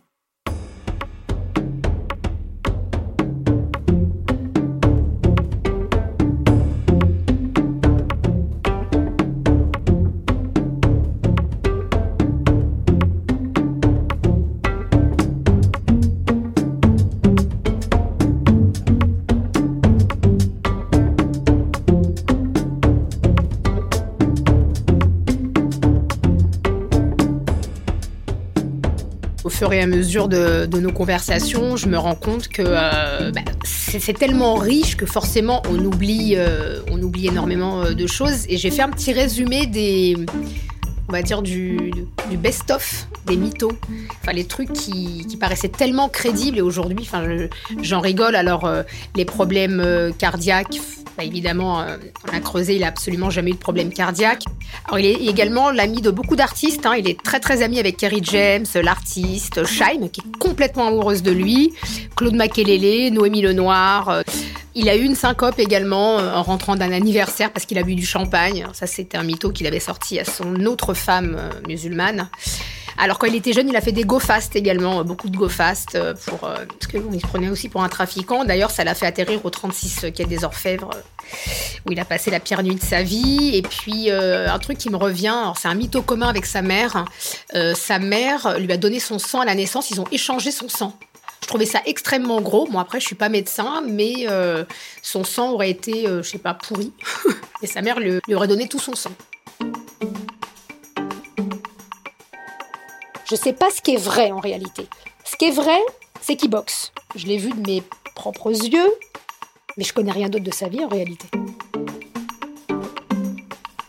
Fur 29.69 29.77
et 29.77 29.81
à 29.81 29.87
mesure 29.87 30.27
de, 30.27 30.65
nos 30.79 30.91
conversations, 30.91 31.77
je 31.77 31.87
me 31.87 31.97
rends 31.97 32.15
compte 32.15 32.47
que 32.47 32.63
euh, 32.65 33.31
bah, 33.31 33.41
c'est 33.63 34.17
tellement 34.17 34.55
riche 34.55 34.97
que 34.97 35.05
forcément 35.05 35.61
on 35.69 35.77
oublie, 35.85 36.33
euh, 36.35 36.79
on 36.89 36.99
oublie 37.03 37.27
énormément 37.27 37.83
euh, 37.83 37.93
de 37.93 38.07
choses. 38.07 38.45
Et 38.49 38.57
j'ai 38.57 38.71
fait 38.71 38.81
un 38.81 38.89
petit 38.89 39.13
résumé 39.13 39.67
des, 39.67 40.15
on 41.07 41.11
va 41.11 41.21
dire 41.21 41.43
du, 41.43 41.91
best-of 42.31 43.07
des 43.27 43.35
mythos, 43.35 43.73
enfin 44.23 44.31
les 44.31 44.45
trucs 44.45 44.73
qui, 44.73 45.27
paraissaient 45.39 45.69
tellement 45.69 46.09
crédibles 46.09 46.57
et 46.57 46.61
aujourd'hui, 46.61 46.97
enfin 47.01 47.25
je- 47.27 47.83
j'en 47.83 47.99
rigole. 47.99 48.35
Alors 48.35 48.67
les 49.15 49.25
problèmes 49.25 50.11
cardiaques, 50.17 50.79
évidemment, 51.23 51.81
euh, 51.81 51.97
on 52.29 52.35
a 52.35 52.39
creusé, 52.39 52.75
il 52.75 52.83
a 52.83 52.87
absolument 52.87 53.29
jamais 53.29 53.51
eu 53.51 53.53
de 53.53 53.59
problème 53.59 53.91
cardiaque. 53.91 54.43
Il 54.97 55.05
est 55.05 55.13
également 55.13 55.71
l'ami 55.71 56.01
de 56.01 56.11
beaucoup 56.11 56.35
d'artistes. 56.35 56.85
hein. 56.85 56.95
Il 56.97 57.07
est 57.07 57.21
très 57.21 57.39
très 57.39 57.61
ami 57.61 57.79
avec 57.79 57.97
Kerry 57.97 58.21
James, 58.23 58.65
l'artiste, 58.81 59.65
Shaim, 59.65 60.09
qui 60.11 60.21
est 60.21 60.37
complètement 60.37 60.87
amoureuse 60.87 61.21
de 61.23 61.31
lui, 61.31 61.73
Claude 62.15 62.35
Makelele, 62.35 63.13
Noémie 63.13 63.41
Lenoir. 63.41 64.09
euh, 64.09 64.21
il 64.75 64.87
a 64.87 64.95
eu 64.95 65.01
une 65.03 65.15
syncope 65.15 65.59
également 65.59 66.19
euh, 66.19 66.31
en 66.31 66.43
rentrant 66.43 66.75
d'un 66.75 66.91
anniversaire 66.91 67.51
parce 67.51 67.65
qu'il 67.65 67.77
a 67.77 67.83
bu 67.83 67.95
du 67.95 68.05
champagne. 68.05 68.65
Ça, 68.73 68.87
c'était 68.87 69.17
un 69.17 69.23
mytho 69.23 69.51
qu'il 69.51 69.67
avait 69.67 69.79
sorti 69.79 70.19
à 70.19 70.25
son 70.25 70.65
autre 70.65 70.93
femme 70.93 71.35
euh, 71.37 71.49
musulmane. 71.67 72.29
Alors 73.01 73.17
quand 73.17 73.27
il 73.27 73.35
était 73.35 73.53
jeune, 73.53 73.69
il 73.69 73.75
a 73.77 73.81
fait 73.81 73.93
des 73.93 74.03
go 74.03 74.19
fast 74.19 74.57
également, 74.57 74.99
euh, 74.99 75.03
beaucoup 75.03 75.29
de 75.29 75.37
go 75.37 75.47
fast 75.47 75.95
euh, 75.95 76.13
pour 76.25 76.43
euh, 76.43 76.65
parce 76.65 77.05
il 77.13 77.21
se 77.21 77.27
prenait 77.27 77.47
aussi 77.47 77.69
pour 77.69 77.81
un 77.81 77.87
trafiquant. 77.87 78.43
D'ailleurs, 78.43 78.71
ça 78.71 78.83
l'a 78.83 78.93
fait 78.93 79.05
atterrir 79.05 79.45
au 79.45 79.49
36 79.49 80.07
quai 80.13 80.25
des 80.25 80.43
Orfèvres 80.43 80.89
où 81.87 81.93
il 81.93 81.99
a 82.01 82.03
passé 82.03 82.29
la 82.29 82.41
pire 82.41 82.61
nuit 82.61 82.75
de 82.75 82.83
sa 82.83 83.01
vie. 83.01 83.55
Et 83.55 83.61
puis 83.61 84.11
un 84.11 84.59
truc 84.59 84.77
qui 84.77 84.89
me 84.89 84.97
revient, 84.97 85.53
c'est 85.55 85.69
un 85.69 85.75
mytho 85.75 86.01
commun 86.01 86.27
avec 86.27 86.45
sa 86.45 86.61
mère. 86.61 87.05
Euh, 87.55 87.73
sa 87.73 87.99
mère 87.99 88.59
lui 88.59 88.71
a 88.73 88.77
donné 88.77 88.99
son 88.99 89.17
sang 89.17 89.39
à 89.39 89.45
la 89.45 89.55
naissance. 89.55 89.91
Ils 89.91 90.01
ont 90.01 90.07
échangé 90.11 90.51
son 90.51 90.67
sang. 90.67 90.97
Je 91.41 91.47
trouvais 91.47 91.65
ça 91.65 91.79
extrêmement 91.85 92.41
gros. 92.41 92.67
Bon 92.67 92.79
après, 92.79 92.99
je 92.99 93.05
suis 93.05 93.15
pas 93.15 93.29
médecin, 93.29 93.81
mais 93.87 94.27
son 95.01 95.23
sang 95.23 95.51
aurait 95.51 95.69
été, 95.69 96.05
je 96.05 96.21
sais 96.21 96.37
pas, 96.37 96.53
pourri. 96.53 96.91
Et 97.61 97.67
sa 97.67 97.81
mère 97.81 97.99
lui 97.99 98.35
aurait 98.35 98.49
donné 98.49 98.67
tout 98.67 98.79
son 98.79 98.95
sang. 98.95 99.11
Je 103.29 103.35
sais 103.35 103.53
pas 103.53 103.69
ce 103.69 103.79
qui 103.79 103.93
est 103.93 104.01
vrai 104.01 104.31
en 104.31 104.39
réalité. 104.39 104.87
Ce 105.23 105.35
qui 105.35 105.45
est 105.45 105.51
vrai, 105.51 105.77
c'est 106.19 106.35
qu'il 106.35 106.49
boxe. 106.49 106.91
Je 107.15 107.27
l'ai 107.27 107.37
vu 107.37 107.51
de 107.51 107.61
mes 107.61 107.83
propres 108.15 108.49
yeux, 108.49 108.91
mais 109.77 109.83
je 109.83 109.93
connais 109.93 110.11
rien 110.11 110.29
d'autre 110.29 110.45
de 110.45 110.51
sa 110.51 110.67
vie 110.67 110.83
en 110.83 110.87
réalité. 110.87 111.27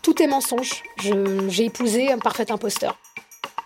Tout 0.03 0.23
est 0.23 0.27
mensonge. 0.27 0.83
J'ai 1.49 1.65
épousé 1.65 2.13
un 2.13 2.19
parfait 2.19 2.53
imposteur. 2.53 2.99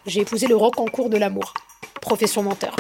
J'ai 0.07 0.21
épousé 0.21 0.47
le 0.47 0.55
roc 0.55 0.79
en 0.79 0.85
cours 0.85 1.11
de 1.11 1.17
l'amour. 1.17 1.55
Profession 2.01 2.45
menteur. 2.45 2.77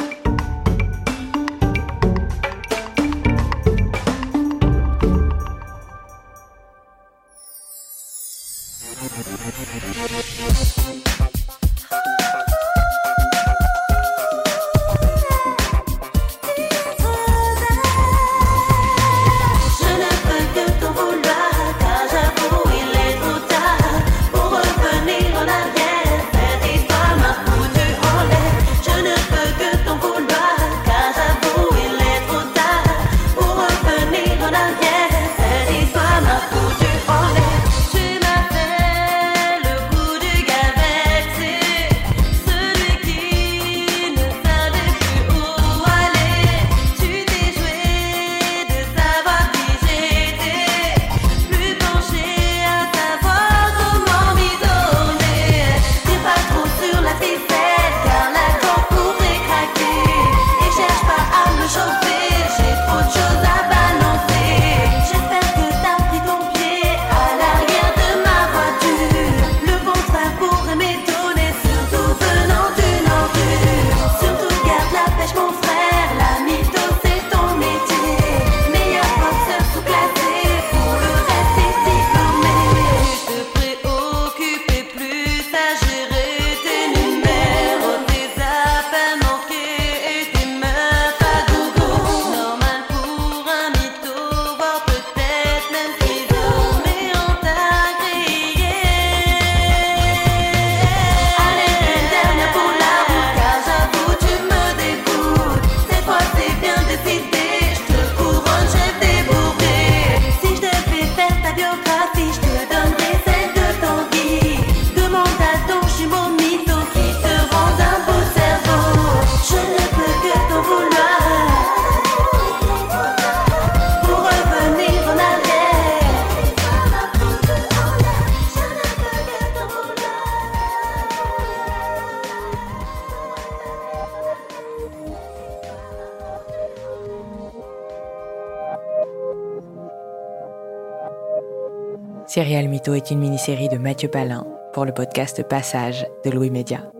Serial 142.35 142.66
Mytho 142.66 142.94
est 142.94 143.12
une 143.12 143.20
mini-série 143.20 143.68
de 143.68 143.79
Mathieu 143.79 144.09
Palin 144.09 144.44
pour 144.73 144.85
le 144.85 144.90
podcast 144.90 145.40
Passage 145.44 146.05
de 146.25 146.31
Louis 146.31 146.51
Média. 146.51 146.90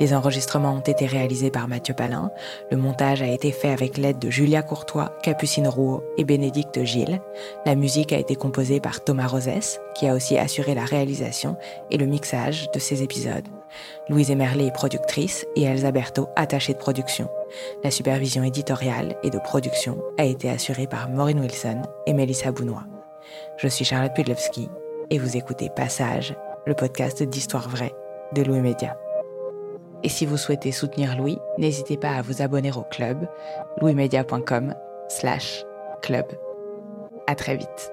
Les 0.00 0.12
enregistrements 0.12 0.74
ont 0.74 0.80
été 0.80 1.06
réalisés 1.06 1.52
par 1.52 1.68
Mathieu 1.68 1.94
Palin. 1.94 2.32
Le 2.72 2.76
montage 2.76 3.22
a 3.22 3.28
été 3.28 3.52
fait 3.52 3.68
avec 3.68 3.96
l'aide 3.96 4.18
de 4.18 4.30
Julia 4.30 4.64
Courtois, 4.64 5.12
Capucine 5.22 5.68
Rouault 5.68 6.02
et 6.18 6.24
Bénédicte 6.24 6.82
Gilles. 6.82 7.20
La 7.66 7.76
musique 7.76 8.12
a 8.12 8.18
été 8.18 8.34
composée 8.34 8.80
par 8.80 9.04
Thomas 9.04 9.28
Rosès, 9.28 9.80
qui 9.94 10.08
a 10.08 10.14
aussi 10.16 10.36
assuré 10.36 10.74
la 10.74 10.84
réalisation 10.84 11.56
et 11.92 11.96
le 11.96 12.06
mixage 12.06 12.68
de 12.72 12.80
ces 12.80 13.04
épisodes. 13.04 13.46
Louise 14.08 14.32
Emerlé 14.32 14.66
est 14.66 14.74
productrice 14.74 15.46
et 15.54 15.62
Elsa 15.62 15.92
Berthaud 15.92 16.30
attachée 16.34 16.72
de 16.72 16.78
production. 16.78 17.28
La 17.84 17.92
supervision 17.92 18.42
éditoriale 18.42 19.14
et 19.22 19.30
de 19.30 19.38
production 19.38 19.98
a 20.18 20.24
été 20.24 20.50
assurée 20.50 20.88
par 20.88 21.08
Maureen 21.08 21.38
Wilson 21.38 21.82
et 22.06 22.12
Mélissa 22.12 22.50
Bounois. 22.50 22.82
Je 23.56 23.68
suis 23.68 23.84
Charlotte 23.84 24.14
Pudlewski 24.14 24.68
et 25.10 25.18
vous 25.18 25.36
écoutez 25.36 25.70
Passage, 25.70 26.34
le 26.66 26.74
podcast 26.74 27.22
d'histoire 27.22 27.68
vraie 27.68 27.94
de 28.32 28.42
Louis 28.42 28.60
Média. 28.60 28.96
Et 30.02 30.08
si 30.08 30.24
vous 30.24 30.36
souhaitez 30.36 30.72
soutenir 30.72 31.16
Louis, 31.16 31.38
n'hésitez 31.58 31.96
pas 31.96 32.10
à 32.10 32.22
vous 32.22 32.42
abonner 32.42 32.72
au 32.72 32.82
club 32.82 33.28
louismedia.com 33.80 34.74
slash 35.08 35.64
club. 36.00 36.26
À 37.26 37.34
très 37.34 37.56
vite. 37.56 37.92